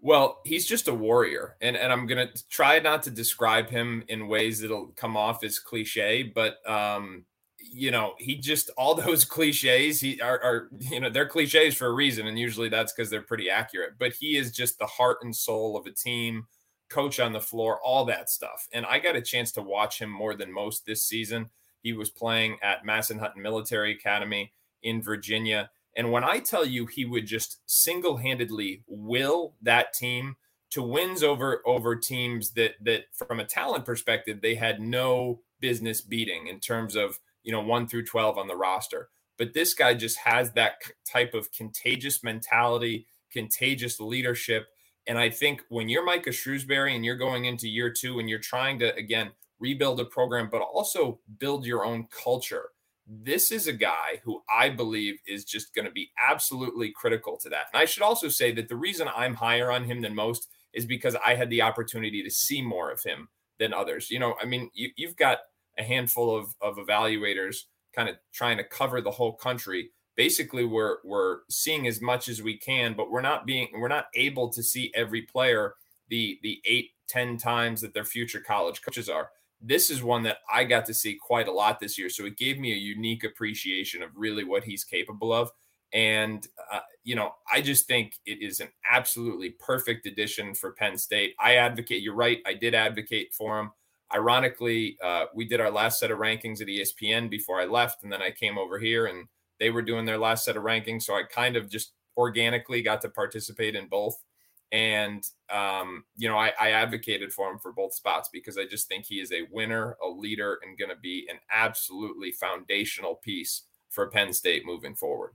Well, 0.00 0.40
he's 0.44 0.66
just 0.66 0.88
a 0.88 0.94
warrior, 0.94 1.56
and 1.62 1.76
and 1.76 1.90
I'm 1.90 2.06
gonna 2.06 2.28
try 2.50 2.78
not 2.78 3.02
to 3.04 3.10
describe 3.10 3.70
him 3.70 4.04
in 4.08 4.28
ways 4.28 4.60
that'll 4.60 4.88
come 4.96 5.16
off 5.16 5.42
as 5.42 5.58
cliche, 5.58 6.22
but 6.24 6.56
um, 6.70 7.24
you 7.72 7.90
know, 7.90 8.14
he 8.18 8.36
just 8.36 8.70
all 8.76 8.94
those 8.94 9.24
cliches 9.36 10.00
he 10.00 10.20
are, 10.20 10.40
are, 10.42 10.68
you 10.78 11.00
know 11.00 11.10
they're 11.10 11.28
cliches 11.28 11.74
for 11.74 11.86
a 11.86 11.92
reason, 11.92 12.26
and 12.26 12.38
usually 12.38 12.68
that's 12.68 12.92
because 12.92 13.10
they're 13.10 13.22
pretty 13.22 13.50
accurate. 13.50 13.94
But 13.98 14.12
he 14.12 14.36
is 14.36 14.52
just 14.52 14.78
the 14.78 14.86
heart 14.86 15.18
and 15.22 15.34
soul 15.34 15.76
of 15.76 15.86
a 15.86 15.90
team, 15.90 16.46
coach 16.88 17.20
on 17.20 17.32
the 17.32 17.40
floor, 17.40 17.80
all 17.82 18.04
that 18.06 18.30
stuff. 18.30 18.68
And 18.72 18.86
I 18.86 18.98
got 18.98 19.16
a 19.16 19.22
chance 19.22 19.52
to 19.52 19.62
watch 19.62 20.00
him 20.00 20.10
more 20.10 20.34
than 20.34 20.52
most 20.52 20.86
this 20.86 21.02
season. 21.02 21.50
He 21.82 21.92
was 21.92 22.10
playing 22.10 22.58
at 22.62 22.84
Massanutten 22.84 23.36
Military 23.36 23.92
Academy 23.92 24.52
in 24.82 25.02
Virginia, 25.02 25.70
and 25.96 26.10
when 26.10 26.24
I 26.24 26.38
tell 26.38 26.64
you 26.64 26.86
he 26.86 27.04
would 27.04 27.26
just 27.26 27.60
single 27.66 28.16
handedly 28.16 28.82
will 28.86 29.54
that 29.62 29.92
team 29.92 30.36
to 30.70 30.82
wins 30.82 31.22
over 31.22 31.62
over 31.64 31.94
teams 31.94 32.50
that 32.52 32.72
that 32.82 33.04
from 33.12 33.38
a 33.38 33.44
talent 33.44 33.84
perspective 33.84 34.40
they 34.40 34.56
had 34.56 34.80
no 34.80 35.40
business 35.60 36.00
beating 36.00 36.48
in 36.48 36.58
terms 36.58 36.96
of 36.96 37.18
you 37.44 37.52
know, 37.52 37.60
one 37.60 37.86
through 37.86 38.04
12 38.04 38.36
on 38.36 38.48
the 38.48 38.56
roster. 38.56 39.10
But 39.38 39.54
this 39.54 39.74
guy 39.74 39.94
just 39.94 40.18
has 40.18 40.52
that 40.52 40.74
type 41.10 41.34
of 41.34 41.52
contagious 41.52 42.22
mentality, 42.22 43.06
contagious 43.32 44.00
leadership. 44.00 44.66
And 45.06 45.18
I 45.18 45.30
think 45.30 45.62
when 45.68 45.88
you're 45.88 46.04
Micah 46.04 46.30
Shrewsberry 46.30 46.94
and 46.94 47.04
you're 47.04 47.16
going 47.16 47.44
into 47.44 47.68
year 47.68 47.92
two 47.92 48.18
and 48.18 48.28
you're 48.28 48.38
trying 48.38 48.78
to, 48.78 48.94
again, 48.96 49.32
rebuild 49.58 50.00
a 50.00 50.04
program, 50.04 50.48
but 50.50 50.62
also 50.62 51.20
build 51.38 51.66
your 51.66 51.84
own 51.84 52.06
culture, 52.10 52.70
this 53.06 53.50
is 53.50 53.66
a 53.66 53.72
guy 53.72 54.20
who 54.24 54.42
I 54.48 54.70
believe 54.70 55.18
is 55.26 55.44
just 55.44 55.74
going 55.74 55.84
to 55.84 55.90
be 55.90 56.10
absolutely 56.18 56.92
critical 56.94 57.36
to 57.38 57.48
that. 57.50 57.66
And 57.72 57.80
I 57.80 57.84
should 57.84 58.02
also 58.02 58.28
say 58.28 58.52
that 58.52 58.68
the 58.68 58.76
reason 58.76 59.08
I'm 59.14 59.34
higher 59.34 59.70
on 59.70 59.84
him 59.84 60.00
than 60.00 60.14
most 60.14 60.48
is 60.72 60.86
because 60.86 61.16
I 61.24 61.34
had 61.34 61.50
the 61.50 61.62
opportunity 61.62 62.22
to 62.22 62.30
see 62.30 62.62
more 62.62 62.90
of 62.90 63.02
him 63.02 63.28
than 63.58 63.74
others. 63.74 64.10
You 64.10 64.18
know, 64.18 64.34
I 64.40 64.46
mean, 64.46 64.70
you, 64.74 64.90
have 65.06 65.16
got 65.16 65.38
a 65.78 65.82
handful 65.82 66.36
of, 66.36 66.54
of 66.60 66.76
evaluators 66.76 67.64
kind 67.94 68.08
of 68.08 68.16
trying 68.32 68.56
to 68.56 68.64
cover 68.64 69.00
the 69.00 69.10
whole 69.10 69.34
country. 69.34 69.90
Basically 70.16 70.64
we're 70.64 70.98
we're 71.04 71.38
seeing 71.48 71.86
as 71.86 72.00
much 72.00 72.28
as 72.28 72.42
we 72.42 72.56
can 72.56 72.94
but 72.94 73.10
we're 73.10 73.20
not 73.20 73.46
being 73.46 73.68
we're 73.74 73.88
not 73.88 74.06
able 74.14 74.48
to 74.50 74.62
see 74.62 74.92
every 74.94 75.22
player 75.22 75.74
the 76.08 76.38
the 76.42 76.60
eight 76.64 76.90
ten 77.08 77.36
times 77.36 77.80
that 77.80 77.94
their 77.94 78.04
future 78.04 78.40
college 78.40 78.82
coaches 78.82 79.08
are. 79.08 79.30
This 79.60 79.90
is 79.90 80.02
one 80.02 80.22
that 80.24 80.38
i 80.52 80.62
got 80.64 80.84
to 80.86 80.94
see 80.94 81.18
quite 81.20 81.48
a 81.48 81.52
lot 81.52 81.80
this 81.80 81.98
year 81.98 82.10
so 82.10 82.26
it 82.26 82.36
gave 82.36 82.58
me 82.58 82.72
a 82.72 82.76
unique 82.76 83.24
appreciation 83.24 84.02
of 84.02 84.10
really 84.14 84.44
what 84.44 84.64
he's 84.64 84.84
capable 84.84 85.32
of. 85.32 85.50
And 85.92 86.46
uh, 86.72 86.80
you 87.02 87.16
know 87.16 87.32
i 87.52 87.60
just 87.60 87.86
think 87.86 88.14
it 88.24 88.40
is 88.40 88.60
an 88.60 88.68
absolutely 88.88 89.50
perfect 89.50 90.06
addition 90.06 90.54
for 90.54 90.72
penn 90.72 90.96
state. 90.96 91.34
I 91.40 91.56
advocate 91.56 92.02
you're 92.02 92.14
right 92.14 92.38
i 92.46 92.54
did 92.54 92.74
advocate 92.74 93.34
for 93.34 93.58
him 93.58 93.72
Ironically, 94.14 94.96
uh, 95.02 95.26
we 95.34 95.44
did 95.44 95.60
our 95.60 95.70
last 95.70 95.98
set 95.98 96.10
of 96.10 96.18
rankings 96.18 96.60
at 96.60 96.68
ESPN 96.68 97.28
before 97.28 97.60
I 97.60 97.64
left, 97.64 98.02
and 98.04 98.12
then 98.12 98.22
I 98.22 98.30
came 98.30 98.58
over 98.58 98.78
here 98.78 99.06
and 99.06 99.26
they 99.58 99.70
were 99.70 99.82
doing 99.82 100.04
their 100.04 100.18
last 100.18 100.44
set 100.44 100.56
of 100.56 100.62
rankings. 100.62 101.02
So 101.02 101.14
I 101.14 101.22
kind 101.24 101.56
of 101.56 101.68
just 101.68 101.92
organically 102.16 102.82
got 102.82 103.00
to 103.02 103.08
participate 103.08 103.74
in 103.74 103.88
both. 103.88 104.22
And, 104.70 105.22
um, 105.50 106.04
you 106.16 106.28
know, 106.28 106.36
I, 106.36 106.52
I 106.60 106.70
advocated 106.70 107.32
for 107.32 107.50
him 107.50 107.58
for 107.58 107.72
both 107.72 107.94
spots 107.94 108.28
because 108.32 108.58
I 108.58 108.66
just 108.66 108.88
think 108.88 109.04
he 109.04 109.20
is 109.20 109.32
a 109.32 109.46
winner, 109.50 109.96
a 110.04 110.08
leader, 110.08 110.58
and 110.62 110.78
going 110.78 110.90
to 110.90 111.00
be 111.00 111.26
an 111.30 111.38
absolutely 111.52 112.32
foundational 112.32 113.16
piece 113.16 113.62
for 113.90 114.10
Penn 114.10 114.32
State 114.32 114.66
moving 114.66 114.94
forward 114.94 115.34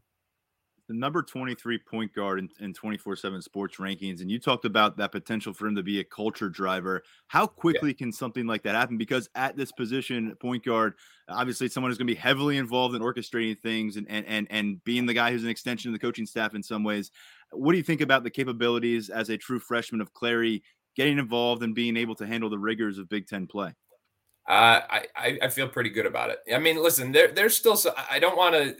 the 0.89 0.95
number 0.95 1.21
23 1.21 1.77
point 1.77 2.13
guard 2.15 2.49
in 2.59 2.73
24 2.73 3.15
7 3.15 3.41
sports 3.43 3.77
rankings. 3.77 4.21
And 4.21 4.29
you 4.29 4.39
talked 4.39 4.65
about 4.65 4.97
that 4.97 5.11
potential 5.11 5.53
for 5.53 5.67
him 5.67 5.75
to 5.75 5.83
be 5.83 5.99
a 5.99 6.03
culture 6.03 6.49
driver. 6.49 7.03
How 7.27 7.45
quickly 7.45 7.91
yeah. 7.91 7.97
can 7.97 8.11
something 8.11 8.47
like 8.47 8.63
that 8.63 8.73
happen? 8.73 8.97
Because 8.97 9.29
at 9.35 9.55
this 9.55 9.71
position, 9.71 10.35
point 10.41 10.65
guard, 10.65 10.95
obviously 11.29 11.69
someone 11.69 11.91
who's 11.91 11.99
going 11.99 12.07
to 12.07 12.13
be 12.13 12.19
heavily 12.19 12.57
involved 12.57 12.95
in 12.95 13.03
orchestrating 13.03 13.57
things 13.59 13.97
and, 13.97 14.07
and, 14.09 14.25
and, 14.25 14.47
and 14.49 14.83
being 14.83 15.05
the 15.05 15.13
guy 15.13 15.31
who's 15.31 15.43
an 15.43 15.49
extension 15.49 15.89
of 15.89 15.93
the 15.93 16.03
coaching 16.03 16.25
staff 16.25 16.55
in 16.55 16.63
some 16.63 16.83
ways. 16.83 17.11
What 17.51 17.71
do 17.73 17.77
you 17.77 17.83
think 17.83 18.01
about 18.01 18.23
the 18.23 18.31
capabilities 18.31 19.11
as 19.11 19.29
a 19.29 19.37
true 19.37 19.59
freshman 19.59 20.01
of 20.01 20.11
Clary 20.13 20.63
getting 20.95 21.19
involved 21.19 21.61
and 21.61 21.75
being 21.75 21.97
able 21.97 22.15
to 22.15 22.25
handle 22.25 22.49
the 22.49 22.57
rigors 22.57 22.97
of 22.97 23.07
Big 23.07 23.27
Ten 23.27 23.45
play? 23.45 23.75
Uh, 24.47 24.81
I, 25.15 25.37
I 25.43 25.47
feel 25.49 25.69
pretty 25.69 25.91
good 25.91 26.07
about 26.07 26.31
it. 26.31 26.39
I 26.51 26.57
mean, 26.57 26.81
listen, 26.81 27.11
there, 27.11 27.27
there's 27.27 27.55
still, 27.55 27.75
so, 27.75 27.93
I 28.09 28.17
don't 28.17 28.35
want 28.35 28.55
to 28.55 28.75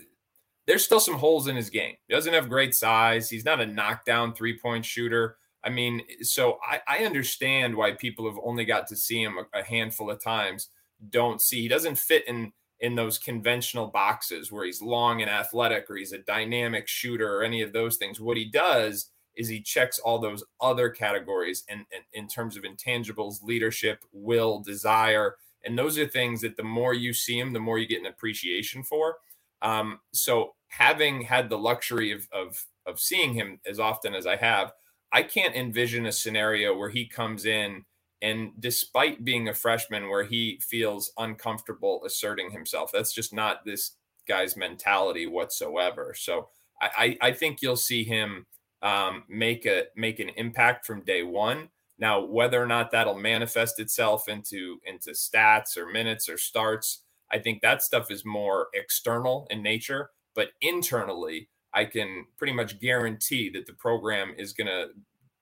there's 0.70 0.86
still 0.86 1.00
some 1.00 1.16
holes 1.16 1.48
in 1.48 1.56
his 1.56 1.72
game. 1.72 1.96
He 2.08 2.14
doesn't 2.14 2.34
have 2.34 2.48
great 2.48 2.76
size. 2.76 3.28
He's 3.28 3.44
not 3.44 3.60
a 3.60 3.66
knockdown 3.66 4.36
three 4.36 4.60
point 4.60 4.86
shooter. 4.86 5.38
I 5.64 5.70
mean, 5.70 6.04
so 6.22 6.60
I, 6.64 6.80
I, 6.88 7.06
understand 7.06 7.76
why 7.76 7.94
people 7.94 8.26
have 8.30 8.40
only 8.44 8.66
got 8.66 8.86
to 8.88 8.96
see 8.96 9.22
him 9.22 9.38
a, 9.40 9.60
a, 9.60 9.64
handful 9.64 10.12
of 10.12 10.24
times. 10.24 10.70
Don't 11.10 11.42
see 11.42 11.64
he 11.64 11.68
doesn't 11.68 11.98
fit 11.98 12.26
in 12.28 12.54
in 12.80 12.94
those 12.96 13.18
conventional 13.18 13.88
boxes 13.88 14.52
where 14.52 14.64
he's 14.64 14.82
long 14.82 15.22
and 15.22 15.30
athletic 15.30 15.90
or 15.90 15.98
he's 15.98 16.14
a 16.14 16.20
dynamic 16.20 16.88
shooter 16.88 17.36
or 17.36 17.44
any 17.44 17.64
of 17.64 17.74
those 17.74 17.98
things. 17.98 18.22
What 18.22 18.38
he 18.38 18.46
does 18.46 19.10
is 19.36 19.50
he 19.50 19.62
checks 19.62 19.98
all 19.98 20.20
those 20.20 20.44
other 20.62 20.90
categories 20.90 21.64
and 21.68 21.84
in 22.14 22.28
terms 22.28 22.56
of 22.56 22.64
intangibles, 22.64 23.42
leadership, 23.42 24.06
will, 24.14 24.60
desire, 24.60 25.36
and 25.66 25.78
those 25.78 25.98
are 25.98 26.08
things 26.08 26.42
that 26.42 26.58
the 26.58 26.64
more 26.64 26.94
you 26.94 27.12
see 27.12 27.40
him, 27.40 27.54
the 27.54 27.60
more 27.60 27.80
you 27.80 27.88
get 27.88 28.00
an 28.00 28.06
appreciation 28.06 28.84
for. 28.84 29.16
Um, 29.62 30.00
so 30.13 30.56
having 30.69 31.22
had 31.22 31.50
the 31.50 31.58
luxury 31.58 32.12
of, 32.12 32.28
of 32.32 32.65
of 32.86 33.00
seeing 33.00 33.34
him 33.34 33.60
as 33.67 33.80
often 33.80 34.15
as 34.15 34.26
I 34.26 34.36
have, 34.38 34.72
I 35.12 35.24
can't 35.24 35.56
envision 35.56 36.06
a 36.06 36.12
scenario 36.12 36.76
where 36.78 36.89
he 36.89 37.06
comes 37.06 37.45
in 37.45 37.86
and 38.22 38.52
despite 38.60 39.24
being 39.24 39.48
a 39.48 39.54
freshman 39.54 40.10
where 40.10 40.24
he 40.24 40.60
feels 40.62 41.12
uncomfortable 41.17 42.02
asserting 42.06 42.52
himself. 42.52 42.91
That's 42.91 43.13
just 43.13 43.34
not 43.34 43.63
this 43.65 43.91
guy's 44.28 44.58
mentality 44.58 45.26
whatsoever. 45.26 46.13
So 46.17 46.50
I, 46.82 47.17
I, 47.22 47.32
think 47.34 47.62
you'll 47.62 47.76
see 47.76 48.04
him 48.04 48.45
um, 48.82 49.24
make 49.28 49.65
a 49.65 49.84
make 49.98 50.19
an 50.19 50.30
impact 50.38 50.86
from 50.86 51.04
day 51.04 51.24
one. 51.24 51.69
Now, 51.98 52.24
whether 52.24 52.62
or 52.62 52.65
not 52.65 52.91
that'll 52.91 53.17
manifest 53.17 53.80
itself 53.80 54.30
into 54.30 54.80
into 54.86 55.12
stats 55.12 55.76
or 55.76 55.88
minutes 55.88 56.30
or 56.30 56.38
starts, 56.38 57.04
I 57.32 57.39
think 57.39 57.62
that 57.62 57.82
stuff 57.82 58.12
is 58.12 58.26
more 58.26 58.68
external 58.74 59.48
in 59.50 59.62
nature. 59.62 60.10
But 60.36 60.50
internally, 60.62 61.50
I 61.74 61.86
can 61.86 62.26
pretty 62.38 62.54
much 62.54 62.80
guarantee 62.80 63.50
that 63.52 63.65
the 63.65 63.74
program 63.74 64.34
is 64.38 64.54
going 64.54 64.68
to 64.68 64.88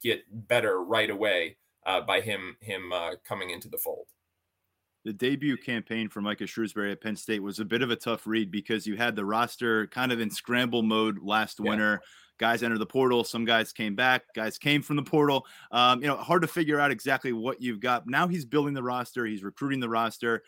get 0.04 0.22
better 0.48 0.84
right 0.84 1.10
away 1.10 1.58
uh, 1.86 2.02
by 2.02 2.22
him 2.22 2.58
him 2.62 2.92
uh, 2.92 3.12
coming 3.28 3.50
into 3.50 3.70
the 3.70 3.78
fold. 3.78 4.08
The 5.06 5.14
debut 5.14 5.56
campaign 5.56 6.10
for 6.10 6.20
Micah 6.22 6.44
Shrewsberry 6.44 6.92
at 6.92 7.02
Penn 7.02 7.16
State 7.16 7.42
was 7.42 7.60
a 7.60 7.66
bit 7.66 7.82
of 7.82 7.92
a 7.92 7.96
tough 7.96 8.28
read 8.28 8.52
because 8.52 8.86
you 8.86 8.98
had 8.98 9.16
the 9.16 9.24
roster 9.24 9.88
kind 9.88 10.12
of 10.12 10.20
in 10.20 10.30
scramble 10.30 10.84
mode 10.84 11.20
last 11.22 11.60
yeah. 11.62 11.70
winter. 11.70 12.02
Guys 12.40 12.62
entered 12.62 12.80
the 12.80 12.86
portal. 12.86 13.24
Some 13.24 13.46
guys 13.46 13.72
came 13.72 13.96
back. 13.96 14.24
Guys 14.36 14.58
came 14.58 14.82
from 14.82 14.96
the 14.96 15.04
portal. 15.04 15.46
Um, 15.72 16.02
you 16.02 16.08
know, 16.08 16.18
hard 16.18 16.42
to 16.44 16.48
figure 16.48 16.80
out 16.80 16.92
exactly 16.92 17.34
what 17.34 17.62
you've 17.62 17.80
got. 17.80 18.06
Now 18.06 18.28
he's 18.28 18.46
building 18.46 18.74
the 18.74 18.84
roster. 18.84 19.26
He's 19.26 19.44
recruiting 19.44 19.80
the 19.80 19.90
roster. 19.90 20.44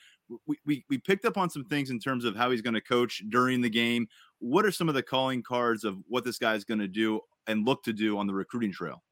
We, 0.46 0.60
we, 0.66 0.86
we 0.90 0.98
picked 0.98 1.26
up 1.26 1.38
on 1.38 1.50
some 1.50 1.66
things 1.66 1.90
in 1.90 2.00
terms 2.00 2.24
of 2.24 2.36
how 2.36 2.52
he's 2.52 2.62
going 2.62 2.76
to 2.76 2.82
coach 2.82 3.24
during 3.30 3.62
the 3.62 3.70
game 3.70 4.08
what 4.40 4.66
are 4.66 4.72
some 4.72 4.90
of 4.90 4.96
the 4.96 5.04
calling 5.04 5.44
cards 5.44 5.84
of 5.84 5.98
what 6.08 6.24
this 6.24 6.38
guy 6.38 6.56
is 6.56 6.64
going 6.64 6.80
to 6.80 6.88
do 6.88 7.22
and 7.48 7.66
look 7.66 7.84
to 7.84 7.94
do 7.94 8.18
on 8.18 8.28
the 8.28 8.34
recruiting 8.34 8.72
trail? 8.72 9.04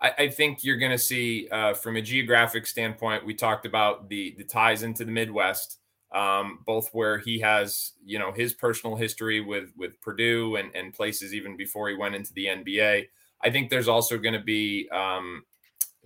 I, 0.00 0.12
I 0.18 0.28
think 0.28 0.64
you're 0.64 0.78
going 0.78 0.92
to 0.92 0.98
see, 0.98 1.48
uh, 1.50 1.74
from 1.74 1.96
a 1.96 2.02
geographic 2.02 2.66
standpoint, 2.66 3.24
we 3.24 3.34
talked 3.34 3.64
about 3.64 4.08
the 4.08 4.34
the 4.36 4.44
ties 4.44 4.82
into 4.82 5.04
the 5.04 5.12
Midwest, 5.12 5.78
um, 6.12 6.60
both 6.66 6.90
where 6.92 7.18
he 7.18 7.40
has 7.40 7.92
you 8.04 8.18
know 8.18 8.32
his 8.32 8.52
personal 8.52 8.96
history 8.96 9.40
with 9.40 9.72
with 9.76 10.00
Purdue 10.00 10.56
and 10.56 10.74
and 10.74 10.92
places 10.92 11.34
even 11.34 11.56
before 11.56 11.88
he 11.88 11.94
went 11.94 12.14
into 12.14 12.32
the 12.34 12.46
NBA. 12.46 13.06
I 13.42 13.50
think 13.50 13.70
there's 13.70 13.88
also 13.88 14.18
going 14.18 14.34
to 14.34 14.42
be 14.42 14.88
um, 14.90 15.44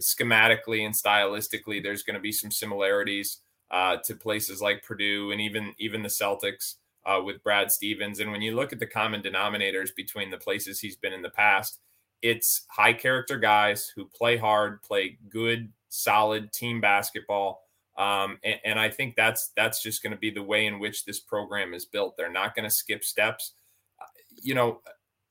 schematically 0.01 0.85
and 0.85 0.95
stylistically, 0.95 1.83
there's 1.83 2.03
going 2.03 2.15
to 2.15 2.21
be 2.21 2.33
some 2.33 2.51
similarities 2.51 3.39
uh, 3.71 3.97
to 4.05 4.15
places 4.15 4.61
like 4.61 4.83
Purdue 4.83 5.31
and 5.33 5.41
even 5.41 5.75
even 5.79 6.03
the 6.03 6.09
Celtics 6.09 6.77
uh, 7.07 7.21
with 7.25 7.43
Brad 7.43 7.71
Stevens. 7.71 8.21
And 8.21 8.31
when 8.31 8.43
you 8.43 8.55
look 8.55 8.73
at 8.73 8.79
the 8.79 8.87
common 8.87 9.23
denominators 9.23 9.95
between 9.95 10.31
the 10.31 10.39
places 10.39 10.81
he's 10.81 10.97
been 10.97 11.13
in 11.13 11.23
the 11.23 11.31
past, 11.31 11.81
it's 12.23 12.67
high 12.69 12.93
character 12.93 13.39
guys 13.39 13.91
who 13.95 14.07
play 14.07 14.37
hard, 14.37 14.83
play 14.83 15.19
good, 15.29 15.73
solid 15.89 16.53
team 16.53 16.81
basketball. 16.81 17.63
Um, 17.97 18.39
and, 18.45 18.61
and, 18.65 18.79
I 18.79 18.89
think 18.89 19.15
that's 19.15 19.51
that's 19.57 19.83
just 19.83 20.03
going 20.03 20.13
to 20.13 20.19
be 20.19 20.31
the 20.31 20.43
way 20.43 20.67
in 20.67 20.79
which 20.79 21.05
this 21.05 21.21
program 21.21 21.75
is 21.75 21.85
built. 21.85 22.17
They're 22.17 22.33
not 22.33 22.55
going 22.55 22.65
to 22.65 22.75
skip 22.75 23.05
steps. 23.05 23.55
Uh, 24.01 24.07
you 24.41 24.55
know, 24.55 24.81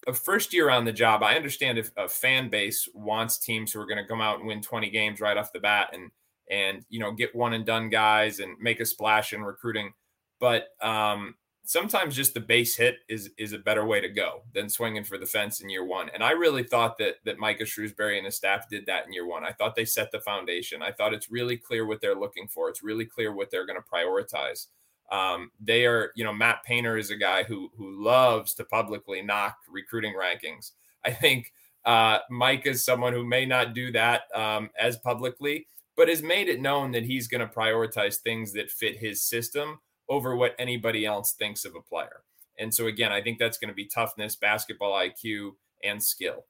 a 0.07 0.13
first 0.13 0.53
year 0.53 0.69
on 0.69 0.85
the 0.85 0.91
job, 0.91 1.23
I 1.23 1.35
understand 1.35 1.79
if 1.79 1.89
a 1.97 2.07
fan 2.07 2.49
base 2.49 2.87
wants 2.93 3.39
teams 3.39 3.71
who 3.71 3.79
are 3.79 3.87
going 3.87 3.97
to 3.97 4.07
come 4.07 4.21
out 4.21 4.39
and 4.39 4.47
win 4.47 4.61
20 4.61 4.89
games 4.91 5.19
right 5.19 5.37
off 5.37 5.53
the 5.53 5.59
bat 5.59 5.89
and 5.93 6.11
and 6.49 6.85
you 6.89 6.99
know 6.99 7.11
get 7.11 7.35
one 7.35 7.53
and 7.53 7.65
done 7.65 7.89
guys 7.89 8.39
and 8.39 8.57
make 8.59 8.79
a 8.79 8.85
splash 8.85 9.33
in 9.33 9.41
recruiting. 9.43 9.93
But 10.39 10.69
um, 10.81 11.35
sometimes 11.69 12.15
just 12.15 12.33
the 12.33 12.39
base 12.39 12.75
hit 12.75 12.97
is 13.07 13.29
is 13.37 13.53
a 13.53 13.59
better 13.59 13.85
way 13.85 14.01
to 14.01 14.09
go 14.09 14.41
than 14.53 14.69
swinging 14.69 15.03
for 15.03 15.19
the 15.19 15.25
fence 15.25 15.61
in 15.61 15.69
year 15.69 15.85
one. 15.85 16.09
And 16.13 16.23
I 16.23 16.31
really 16.31 16.63
thought 16.63 16.97
that 16.97 17.15
that 17.25 17.37
Micah 17.37 17.63
Shrewsberry 17.63 18.17
and 18.17 18.25
his 18.25 18.35
staff 18.35 18.67
did 18.69 18.85
that 18.87 19.05
in 19.05 19.13
year 19.13 19.27
one. 19.27 19.43
I 19.43 19.51
thought 19.51 19.75
they 19.75 19.85
set 19.85 20.11
the 20.11 20.19
foundation. 20.21 20.81
I 20.81 20.91
thought 20.91 21.13
it's 21.13 21.31
really 21.31 21.57
clear 21.57 21.85
what 21.85 22.01
they're 22.01 22.15
looking 22.15 22.47
for. 22.47 22.69
It's 22.69 22.83
really 22.83 23.05
clear 23.05 23.33
what 23.33 23.51
they're 23.51 23.67
going 23.67 23.79
to 23.79 23.87
prioritize. 23.87 24.67
Um, 25.11 25.51
they 25.59 25.85
are, 25.85 26.11
you 26.15 26.23
know, 26.23 26.33
Matt 26.33 26.63
Painter 26.63 26.97
is 26.97 27.11
a 27.11 27.15
guy 27.15 27.43
who 27.43 27.69
who 27.77 28.03
loves 28.03 28.55
to 28.55 28.63
publicly 28.63 29.21
knock 29.21 29.57
recruiting 29.69 30.13
rankings. 30.13 30.71
I 31.05 31.11
think 31.11 31.53
uh, 31.85 32.19
Mike 32.29 32.65
is 32.65 32.83
someone 32.83 33.13
who 33.13 33.25
may 33.25 33.45
not 33.45 33.73
do 33.73 33.91
that 33.91 34.23
um, 34.35 34.69
as 34.79 34.97
publicly, 34.97 35.67
but 35.99 36.07
has 36.07 36.23
made 36.23 36.47
it 36.47 36.61
known 36.61 36.91
that 36.91 37.03
he's 37.03 37.27
going 37.27 37.45
to 37.45 37.53
prioritize 37.53 38.19
things 38.19 38.53
that 38.53 38.71
fit 38.71 38.95
his 38.95 39.21
system 39.21 39.81
over 40.07 40.33
what 40.33 40.55
anybody 40.57 41.05
else 41.05 41.33
thinks 41.33 41.65
of 41.65 41.75
a 41.75 41.81
player. 41.81 42.21
And 42.57 42.73
so 42.73 42.87
again, 42.87 43.11
I 43.11 43.21
think 43.21 43.37
that's 43.37 43.57
going 43.57 43.67
to 43.67 43.75
be 43.75 43.83
toughness, 43.85 44.37
basketball 44.37 44.93
IQ, 44.93 45.51
and 45.83 46.01
skill. 46.01 46.45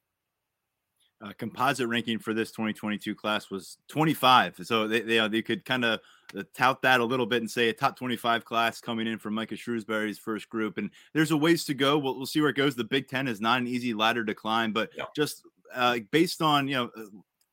Uh, 1.20 1.32
composite 1.36 1.88
ranking 1.88 2.20
for 2.20 2.32
this 2.32 2.52
2022 2.52 3.12
class 3.16 3.50
was 3.50 3.78
25. 3.88 4.60
So 4.62 4.86
they 4.86 5.00
they, 5.00 5.18
uh, 5.18 5.26
they 5.26 5.42
could 5.42 5.64
kind 5.64 5.84
of 5.84 5.98
uh, 6.38 6.44
tout 6.54 6.80
that 6.82 7.00
a 7.00 7.04
little 7.04 7.26
bit 7.26 7.42
and 7.42 7.50
say 7.50 7.70
a 7.70 7.72
top 7.72 7.98
25 7.98 8.44
class 8.44 8.80
coming 8.80 9.08
in 9.08 9.18
from 9.18 9.34
Micah 9.34 9.56
Shrewsberry's 9.56 10.16
first 10.16 10.48
group. 10.48 10.78
And 10.78 10.90
there's 11.12 11.32
a 11.32 11.36
ways 11.36 11.64
to 11.64 11.74
go. 11.74 11.98
We'll, 11.98 12.16
we'll 12.16 12.26
see 12.26 12.40
where 12.40 12.50
it 12.50 12.56
goes. 12.56 12.76
The 12.76 12.84
Big 12.84 13.08
Ten 13.08 13.26
is 13.26 13.40
not 13.40 13.60
an 13.60 13.66
easy 13.66 13.94
ladder 13.94 14.24
to 14.24 14.34
climb, 14.34 14.72
but 14.72 14.90
yeah. 14.96 15.06
just 15.16 15.42
uh, 15.74 15.98
based 16.12 16.40
on 16.40 16.68
you 16.68 16.74
know 16.74 16.90
uh, 16.96 17.02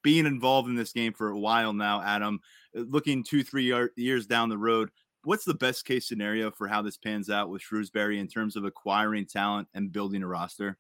being 0.07 0.25
involved 0.25 0.69
in 0.69 0.75
this 0.77 0.93
game 0.93 1.11
for 1.11 1.31
a 1.31 1.37
while 1.37 1.73
now, 1.73 2.01
Adam, 2.01 2.39
looking 2.73 3.21
two 3.21 3.43
three 3.43 3.89
years 3.97 4.25
down 4.25 4.47
the 4.47 4.57
road, 4.57 4.89
what's 5.25 5.43
the 5.43 5.53
best 5.53 5.83
case 5.83 6.07
scenario 6.07 6.49
for 6.49 6.65
how 6.65 6.81
this 6.81 6.95
pans 6.95 7.29
out 7.29 7.49
with 7.49 7.61
Shrewsberry 7.61 8.17
in 8.17 8.29
terms 8.29 8.55
of 8.55 8.63
acquiring 8.63 9.25
talent 9.25 9.67
and 9.73 9.91
building 9.91 10.23
a 10.23 10.27
roster? 10.27 10.77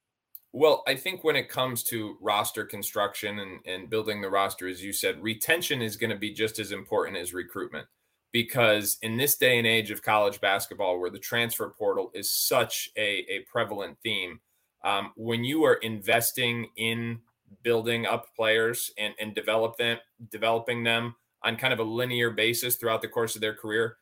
Well, 0.53 0.81
I 0.87 0.95
think 0.95 1.25
when 1.25 1.35
it 1.35 1.49
comes 1.49 1.83
to 1.83 2.15
roster 2.21 2.63
construction 2.63 3.39
and, 3.39 3.59
and 3.65 3.89
building 3.89 4.21
the 4.21 4.29
roster, 4.29 4.65
as 4.69 4.81
you 4.81 4.93
said, 4.93 5.21
retention 5.21 5.81
is 5.81 5.97
going 5.97 6.11
to 6.11 6.15
be 6.15 6.33
just 6.33 6.57
as 6.57 6.71
important 6.71 7.17
as 7.17 7.33
recruitment 7.33 7.85
because 8.31 8.97
in 9.01 9.17
this 9.17 9.35
day 9.35 9.57
and 9.57 9.67
age 9.67 9.91
of 9.91 10.01
college 10.01 10.39
basketball, 10.39 11.01
where 11.01 11.09
the 11.09 11.19
transfer 11.19 11.75
portal 11.77 12.11
is 12.13 12.31
such 12.31 12.89
a, 12.95 13.25
a 13.27 13.39
prevalent 13.51 13.97
theme, 14.03 14.39
um, 14.85 15.11
when 15.17 15.43
you 15.43 15.65
are 15.65 15.75
investing 15.75 16.69
in 16.77 17.19
building 17.63 18.05
up 18.05 18.33
players 18.35 18.91
and, 18.97 19.13
and 19.19 19.35
develop 19.35 19.77
them, 19.77 19.97
developing 20.31 20.83
them 20.83 21.15
on 21.43 21.55
kind 21.55 21.73
of 21.73 21.79
a 21.79 21.83
linear 21.83 22.31
basis 22.31 22.75
throughout 22.75 23.01
the 23.01 23.07
course 23.07 23.35
of 23.35 23.41
their 23.41 23.53
career, 23.53 23.97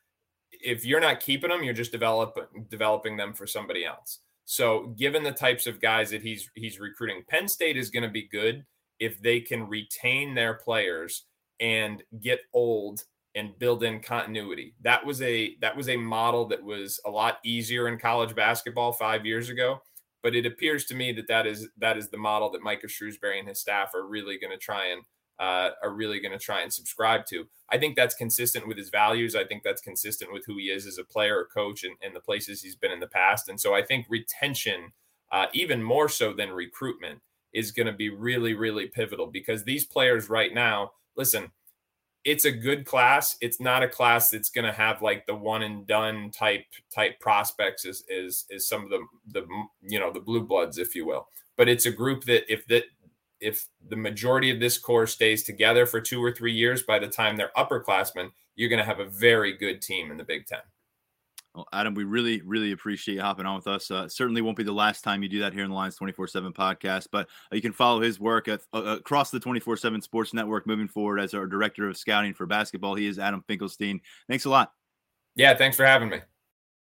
if 0.52 0.86
you're 0.86 1.00
not 1.00 1.20
keeping 1.20 1.50
them, 1.50 1.64
you're 1.64 1.74
just 1.74 1.92
develop, 1.92 2.38
developing 2.70 3.18
them 3.18 3.34
for 3.34 3.46
somebody 3.46 3.86
else. 3.86 4.20
So, 4.46 4.94
given 4.98 5.24
the 5.24 5.32
types 5.32 5.66
of 5.66 5.82
guys 5.82 6.12
that 6.12 6.22
he's 6.22 6.50
he's 6.54 6.80
recruiting, 6.80 7.24
Penn 7.28 7.48
State 7.48 7.78
is 7.78 7.90
going 7.90 8.04
to 8.04 8.10
be 8.10 8.28
good 8.28 8.64
if 9.00 9.20
they 9.22 9.40
can 9.40 9.68
retain 9.68 10.36
their 10.36 10.54
players 10.54 11.26
and 11.60 12.04
get 12.22 12.42
old 12.54 13.04
and 13.34 13.58
build 13.60 13.84
in 13.84 14.00
continuity. 14.00 14.76
That 14.82 15.06
was 15.06 15.22
a 15.22 15.56
that 15.62 15.76
was 15.76 15.90
a 15.90 15.98
model 15.98 16.46
that 16.50 16.64
was 16.64 17.00
a 17.06 17.10
lot 17.10 17.40
easier 17.44 17.88
in 17.88 17.98
college 17.98 18.36
basketball 18.36 18.94
5 18.94 19.26
years 19.26 19.50
ago, 19.50 19.82
but 20.26 20.34
it 20.34 20.48
appears 20.48 20.86
to 20.86 20.96
me 20.96 21.12
that 21.12 21.28
that 21.28 21.46
is 21.46 21.68
that 21.78 22.00
is 22.00 22.10
the 22.10 22.18
model 22.18 22.50
that 22.50 22.64
Micah 22.64 22.88
Shrewsberry 22.88 23.38
and 23.38 23.48
his 23.48 23.60
staff 23.60 23.94
are 23.94 24.08
really 24.08 24.40
going 24.40 24.52
to 24.52 24.58
try 24.58 24.88
and 24.88 25.04
uh, 25.40 25.76
are 25.84 25.94
really 25.94 26.20
going 26.20 26.32
to 26.32 26.44
try 26.44 26.64
and 26.64 26.74
subscribe 26.74 27.28
to. 27.28 27.46
I 27.70 27.78
think 27.78 27.96
that's 27.96 28.16
consistent 28.16 28.68
with 28.68 28.76
his 28.76 28.90
values. 28.90 29.36
I 29.36 29.44
think 29.44 29.62
that's 29.62 29.84
consistent 29.84 30.34
with 30.34 30.44
who 30.48 30.58
he 30.58 30.72
is 30.72 30.88
as 30.88 30.98
a 30.98 31.04
player 31.04 31.38
or 31.38 31.46
coach 31.46 31.84
and, 31.84 31.96
and 32.02 32.16
the 32.16 32.22
places 32.22 32.64
he's 32.64 32.76
been 32.76 32.92
in 32.92 33.02
the 33.02 33.06
past. 33.06 33.50
And 33.50 33.62
so 33.62 33.76
I 33.76 33.84
think 33.84 34.08
retention, 34.10 34.94
uh, 35.32 35.46
even 35.54 35.84
more 35.84 36.10
so 36.10 36.34
than 36.34 36.50
recruitment, 36.50 37.20
is 37.54 37.72
going 37.72 37.86
to 37.86 37.94
be 37.94 38.10
really, 38.10 38.56
really 38.56 38.88
pivotal 38.88 39.28
because 39.28 39.64
these 39.64 39.86
players 39.86 40.28
right 40.28 40.56
now, 40.56 40.94
listen, 41.16 41.52
it's 42.26 42.46
a 42.46 42.52
good 42.52 42.86
class. 42.86 43.38
It's 43.40 43.62
not 43.62 43.84
a 43.84 43.88
class 43.88 44.32
that's 44.32 44.50
going 44.50 44.66
to 44.66 44.72
have 44.72 45.04
like 45.04 45.28
the 45.28 45.36
one 45.36 45.62
and 45.62 45.86
done 45.86 46.32
type 46.32 46.66
type 46.94 47.20
prospects 47.20 47.86
as 47.86 48.04
is 48.10 48.46
is 48.50 48.68
some 48.68 48.84
of 48.84 48.90
the 48.90 49.06
the 49.32 49.48
you 49.82 50.00
know 50.00 50.12
the 50.12 50.20
blue 50.20 50.44
bloods, 50.44 50.80
if 50.80 50.96
you 50.96 51.06
will. 51.06 51.28
But 51.56 51.70
it's 51.70 51.86
a 51.86 51.92
group 51.92 52.24
that 52.26 52.52
if 52.52 52.66
that 52.68 52.86
if 53.40 53.68
the 53.90 53.96
majority 53.96 54.50
of 54.50 54.60
this 54.60 54.78
core 54.78 55.06
stays 55.06 55.44
together 55.44 55.86
for 55.86 56.02
two 56.02 56.24
or 56.24 56.32
three 56.32 56.54
years, 56.54 56.84
by 56.84 56.98
the 56.98 57.08
time 57.08 57.36
they're 57.36 57.52
upperclassmen, 57.56 58.32
you're 58.56 58.70
going 58.70 58.80
to 58.80 58.86
have 58.86 59.00
a 59.00 59.06
very 59.06 59.56
good 59.56 59.82
team 59.82 60.10
in 60.10 60.18
the 60.18 60.24
Big 60.24 60.48
Ten. 60.48 60.60
Well, 61.56 61.68
Adam, 61.72 61.94
we 61.94 62.04
really, 62.04 62.42
really 62.42 62.74
appreciate 62.74 63.16
you 63.16 63.22
hopping 63.22 63.46
on 63.46 63.56
with 63.56 63.68
us. 63.68 63.90
Uh, 63.90 64.10
certainly 64.10 64.42
won't 64.42 64.58
be 64.58 64.64
the 64.64 64.74
last 64.74 65.04
time 65.04 65.24
you 65.24 65.30
do 65.30 65.40
that 65.40 65.54
here 65.54 65.64
in 65.64 65.70
the 65.70 65.76
Lions 65.76 65.96
24 65.96 66.28
7 66.28 66.52
podcast, 66.52 67.08
but 67.12 67.28
uh, 67.52 67.56
you 67.56 67.62
can 67.62 67.72
follow 67.72 68.02
his 68.02 68.20
work 68.20 68.50
at, 68.50 68.62
uh, 68.74 68.98
across 68.98 69.32
the 69.32 69.40
24 69.40 69.78
7 69.78 70.02
Sports 70.02 70.34
Network 70.34 70.68
moving 70.68 70.90
forward 70.90 71.20
as 71.20 71.34
our 71.34 71.48
director 71.48 71.88
of 71.88 71.96
scouting 71.96 72.34
for 72.34 72.46
basketball. 72.46 72.96
He 72.96 73.08
is 73.08 73.20
Adam 73.20 73.42
Finkelstein. 73.48 74.02
Thanks 74.28 74.44
a 74.44 74.50
lot. 74.50 74.74
Yeah, 75.36 75.56
thanks 75.56 75.78
for 75.78 75.86
having 75.86 76.10
me. 76.10 76.20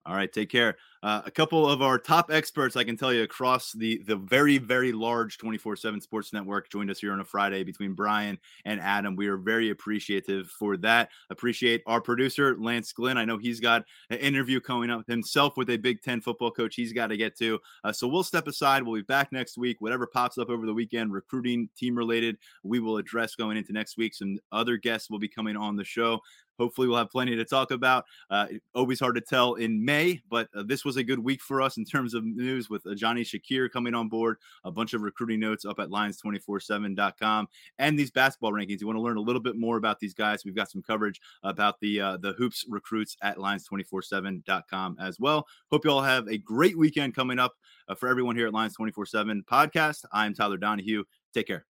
All 0.06 0.16
right, 0.16 0.32
take 0.32 0.50
care. 0.50 0.76
Uh, 1.02 1.22
a 1.26 1.32
couple 1.32 1.70
of 1.70 1.82
our 1.82 1.98
top 1.98 2.30
experts, 2.30 2.76
I 2.76 2.84
can 2.84 2.98
tell 2.98 3.14
you, 3.14 3.24
across 3.24 3.72
the 3.72 4.02
the 4.04 4.18
very 4.18 4.58
very 4.58 4.92
large 4.92 5.38
24/7 5.38 6.02
Sports 6.02 6.34
Network, 6.34 6.70
joined 6.70 6.90
us 6.92 7.00
here 7.00 7.14
on 7.14 7.22
a 7.22 7.26
Friday 7.26 7.64
between 7.64 7.94
Brian 7.94 8.38
and 8.66 8.82
Adam. 8.82 9.16
We 9.16 9.28
are 9.28 9.38
very 9.38 9.70
appreciative 9.70 10.50
for 10.50 10.76
that. 10.78 11.10
Appreciate 11.30 11.84
our 11.88 12.02
producer 12.02 12.58
Lance 12.58 12.92
Glenn. 12.92 13.18
I 13.18 13.24
know 13.26 13.38
he's 13.38 13.62
got 13.62 13.84
an 14.10 14.18
interview 14.18 14.60
coming 14.60 14.90
up 14.90 15.08
himself 15.08 15.56
with 15.56 15.70
a 15.70 15.78
Big 15.78 16.02
Ten 16.02 16.20
football 16.20 16.52
coach. 16.52 16.76
He's 16.76 16.94
got 16.94 17.08
to 17.08 17.18
get 17.18 17.38
to. 17.38 17.60
Uh, 17.84 17.94
so 17.94 18.08
we'll 18.08 18.24
step 18.24 18.48
aside. 18.48 18.84
We'll 18.84 18.96
be 18.96 19.04
back 19.04 19.32
next 19.32 19.58
week. 19.58 19.78
Whatever 19.80 20.06
pops 20.08 20.38
up 20.38 20.50
over 20.50 20.66
the 20.66 20.74
weekend, 20.74 21.14
recruiting, 21.14 21.70
team 21.78 21.98
related, 21.98 22.38
we 22.64 22.80
will 22.80 22.98
address 22.98 23.36
going 23.36 23.56
into 23.56 23.72
next 23.72 23.98
week. 23.98 24.14
Some 24.16 24.38
other 24.52 24.76
guests 24.76 25.10
will 25.10 25.20
be 25.20 25.30
coming 25.30 25.56
on 25.56 25.78
the 25.78 25.86
show. 25.86 26.20
Hopefully, 26.60 26.88
we'll 26.88 26.98
have 26.98 27.10
plenty 27.10 27.36
to 27.36 27.46
talk 27.46 27.72
about. 27.72 28.06
Uh, 28.30 28.48
always 28.76 29.00
hard 29.00 29.16
to 29.16 29.22
tell 29.22 29.56
in 29.56 29.84
May, 29.84 30.22
but 30.30 30.50
uh, 30.56 30.64
this 30.64 30.86
was 30.86 30.98
a 30.98 31.04
good 31.04 31.20
week 31.20 31.42
for 31.42 31.62
us 31.62 31.78
in 31.78 31.86
terms 31.86 32.14
of 32.14 32.24
news 32.24 32.70
with 32.70 32.86
uh, 32.86 32.92
Ijani 32.92 33.22
Shakir 33.22 33.70
coming 33.70 33.94
on 33.94 34.10
board, 34.10 34.38
a 34.64 34.72
bunch 34.72 34.94
of 34.94 35.02
recruiting 35.02 35.40
notes 35.40 35.66
up 35.66 35.80
at 35.80 35.90
lions247.com, 35.90 37.48
and 37.80 37.98
these 37.98 38.12
basketball 38.12 38.52
rankings. 38.52 38.82
You 38.82 38.88
want 38.88 38.98
to 38.98 39.02
learn 39.02 39.18
a 39.18 39.22
little 39.22 39.42
bit 39.42 39.56
more 39.56 39.78
about 39.78 40.00
these 40.00 40.14
guys? 40.14 40.46
We've 40.46 40.56
got 40.56 40.70
some 40.70 40.82
coverage 40.82 41.20
about 41.44 41.80
the 41.80 42.02
uh, 42.02 42.18
the 42.18 42.34
hoops 42.34 42.66
recruits 42.68 43.18
at 43.22 43.38
lions247.com 43.38 44.98
as 45.00 45.20
well. 45.20 45.48
Hope 45.72 45.86
you 45.86 45.92
all 45.92 46.02
have 46.02 46.28
a 46.28 46.38
great 46.38 46.78
weekend 46.78 47.16
coming 47.16 47.40
up 47.40 47.54
uh, 47.88 47.96
for 47.96 48.10
everyone 48.10 48.36
here 48.36 48.48
at 48.48 48.54
Lions 48.54 48.76
24 48.76 49.06
7 49.06 49.44
podcast. 49.50 50.06
I'm 50.12 50.34
Tyler 50.34 50.58
Donohue. 50.58 51.04
Take 51.34 51.48
care. 51.48 51.73